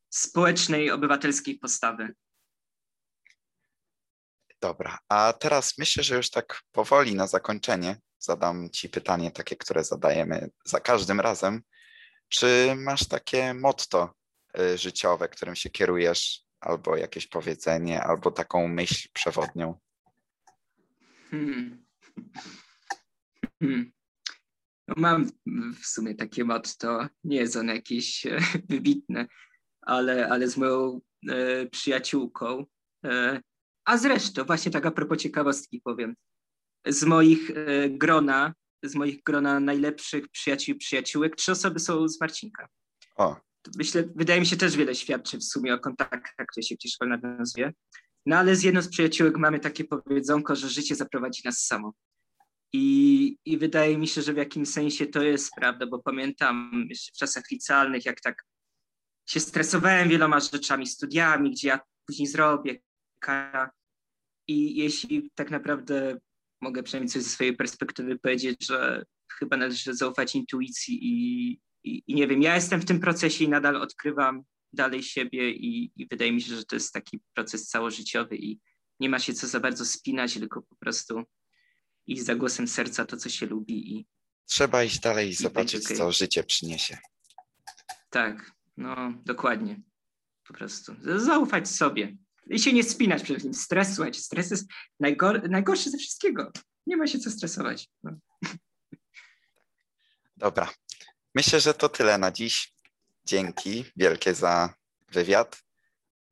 społecznej, 0.10 0.92
obywatelskiej 0.92 1.60
postawy. 1.60 2.14
Dobra, 4.62 4.98
a 5.10 5.34
teraz 5.34 5.78
myślę, 5.78 6.04
że 6.04 6.16
już 6.16 6.30
tak 6.30 6.62
powoli 6.72 7.16
na 7.16 7.28
zakończenie 7.28 7.98
zadam 8.20 8.70
Ci 8.70 8.90
pytanie 8.90 9.32
takie, 9.32 9.56
które 9.56 9.84
zadajemy 9.84 10.50
za 10.66 10.80
każdym 10.80 11.20
razem. 11.20 11.62
Czy 12.30 12.76
masz 12.78 13.08
takie 13.08 13.54
motto 13.54 14.14
y, 14.60 14.78
życiowe, 14.78 15.30
którym 15.30 15.56
się 15.56 15.70
kierujesz, 15.70 16.44
albo 16.60 16.98
jakieś 16.98 17.28
powiedzenie, 17.28 18.04
albo 18.04 18.32
taką 18.32 18.68
myśl 18.68 19.10
przewodnią? 19.14 19.80
Hmm. 21.32 21.86
Hmm. 23.62 23.92
No 24.88 24.96
mam 24.98 25.30
w 25.82 25.86
sumie 25.86 26.16
takie 26.16 26.44
motto, 26.44 27.08
nie 27.24 27.38
jest 27.38 27.56
ono 27.56 27.74
jakieś 27.74 28.26
e, 28.26 28.40
wybitne, 28.70 29.28
ale, 29.82 30.28
ale 30.30 30.48
z 30.48 30.58
moją 30.58 31.02
e, 31.30 31.66
przyjaciółką 31.66 32.66
e, 33.06 33.42
a 33.86 33.98
zresztą, 33.98 34.44
właśnie 34.44 34.72
tak 34.72 34.86
a 34.86 34.92
propos 34.92 35.18
ciekawostki 35.18 35.82
powiem, 35.84 36.16
z 36.88 37.04
moich 37.04 37.52
e, 37.52 37.90
grona, 37.90 38.54
z 38.84 38.96
moich 38.96 39.24
grona 39.24 39.60
najlepszych 39.60 40.30
przyjaciół 40.30 40.76
i 40.76 40.78
przyjaciółek, 40.78 41.36
trzy 41.36 41.52
osoby 41.52 41.80
są 41.80 42.08
z 42.08 42.22
Marcinka. 42.22 42.68
O. 43.16 43.36
Myślę, 43.78 44.04
wydaje 44.16 44.40
mi 44.40 44.46
się 44.46 44.58
też 44.58 44.78
wiele 44.78 44.96
świadczy 44.96 45.38
w 45.38 45.44
sumie 45.44 45.74
o 45.74 45.80
kontaktach, 45.80 46.46
które 46.52 46.64
się 46.64 46.76
gdzieś 46.76 46.98
nawiązuje. 47.02 47.74
No 48.26 48.38
ale 48.38 48.56
z 48.56 48.64
jedną 48.64 48.82
z 48.82 48.90
przyjaciółek 48.90 49.38
mamy 49.38 49.60
takie 49.60 49.84
powiedzonko, 49.84 50.56
że 50.56 50.70
życie 50.70 50.96
zaprowadzi 50.96 51.42
nas 51.46 51.58
samo. 51.58 51.94
I, 52.74 53.38
I 53.46 53.58
wydaje 53.58 53.98
mi 53.98 54.08
się, 54.08 54.22
że 54.22 54.34
w 54.34 54.38
jakimś 54.38 54.70
sensie 54.70 55.06
to 55.06 55.22
jest 55.24 55.52
prawda, 55.56 55.88
bo 55.88 56.00
pamiętam 56.00 56.86
jeszcze 56.90 57.12
w 57.14 57.18
czasach 57.18 57.44
licealnych, 57.52 58.06
jak 58.06 58.22
tak 58.22 58.44
się 59.30 59.40
stresowałem 59.40 60.10
wieloma 60.10 60.40
rzeczami, 60.40 60.88
studiami, 60.88 61.52
gdzie 61.52 61.68
ja 61.68 61.80
później 62.06 62.28
zrobię, 62.28 62.82
i 64.48 64.76
jeśli 64.76 65.32
tak 65.36 65.52
naprawdę 65.52 66.18
mogę 66.62 66.84
przynajmniej 66.84 67.10
coś 67.10 67.24
ze 67.24 67.30
swojej 67.30 67.56
perspektywy 67.56 68.20
powiedzieć, 68.20 68.66
że 68.66 69.06
chyba 69.40 69.58
należy 69.58 69.94
zaufać 69.94 70.36
intuicji 70.36 71.00
i, 71.02 71.52
i, 71.84 72.04
i 72.08 72.16
nie 72.16 72.28
wiem, 72.28 72.42
ja 72.42 72.56
jestem 72.56 72.82
w 72.82 72.86
tym 72.86 73.00
procesie 73.00 73.46
i 73.46 73.50
nadal 73.50 73.76
odkrywam 73.76 74.44
dalej 74.74 75.04
siebie 75.04 75.52
i, 75.52 75.92
i 75.96 76.08
wydaje 76.08 76.32
mi 76.32 76.42
się, 76.42 76.56
że 76.56 76.66
to 76.66 76.76
jest 76.76 76.94
taki 76.94 77.20
proces 77.34 77.68
całożyciowy 77.68 78.38
i 78.38 78.60
nie 79.00 79.10
ma 79.10 79.20
się 79.20 79.34
co 79.34 79.48
za 79.48 79.60
bardzo 79.60 79.86
spinać, 79.86 80.34
tylko 80.34 80.62
po 80.62 80.76
prostu 80.76 81.24
iść 82.08 82.24
za 82.24 82.36
głosem 82.36 82.68
serca 82.68 83.06
to, 83.06 83.18
co 83.18 83.30
się 83.30 83.46
lubi 83.46 83.96
i 83.96 84.08
Trzeba 84.46 84.84
iść 84.84 85.00
dalej 85.00 85.30
i 85.30 85.34
zobaczyć, 85.34 85.86
okay. 85.86 85.98
co 85.98 86.12
życie 86.12 86.44
przyniesie. 86.44 86.98
Tak, 88.10 88.52
no 88.78 89.14
dokładnie. 89.26 89.82
Po 90.48 90.54
prostu. 90.54 90.96
Zaufać 91.16 91.70
sobie. 91.70 92.18
I 92.48 92.60
się 92.60 92.74
nie 92.74 92.84
spinać 92.84 93.24
przed 93.24 93.44
nim. 93.44 93.54
Stres, 93.54 93.96
słuchajcie, 93.96 94.22
stres 94.22 94.52
jest 94.52 94.68
najgor 95.00 95.50
najgorszy 95.50 95.90
ze 95.90 95.98
wszystkiego. 95.98 96.52
Nie 96.88 96.98
ma 96.98 97.08
się 97.08 97.20
co 97.20 97.32
stresować. 97.32 97.88
No. 98.04 98.12
Dobra. 100.38 100.74
Myślę, 101.36 101.60
że 101.60 101.74
to 101.74 101.90
tyle 101.90 102.18
na 102.18 102.32
dziś. 102.32 102.74
Dzięki 103.26 103.86
wielkie 103.96 104.34
za 104.34 104.74
wywiad. 105.12 105.64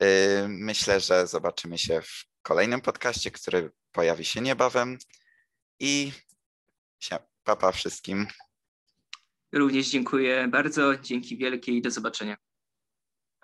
Y, 0.04 0.48
myślę, 0.48 1.00
że 1.00 1.28
zobaczymy 1.28 1.78
się 1.78 2.02
w 2.02 2.26
kolejnym 2.42 2.82
podcaście, 2.82 3.32
który 3.32 3.72
pojawi 3.92 4.26
się 4.26 4.42
niebawem. 4.42 4.98
I 5.80 6.12
papa 7.44 7.72
wszystkim. 7.72 8.28
Również 9.52 9.90
dziękuję 9.90 10.48
bardzo. 10.48 10.98
Dzięki 10.98 11.38
wielkie 11.38 11.72
i 11.72 11.82
do 11.82 11.92
zobaczenia. 11.92 12.38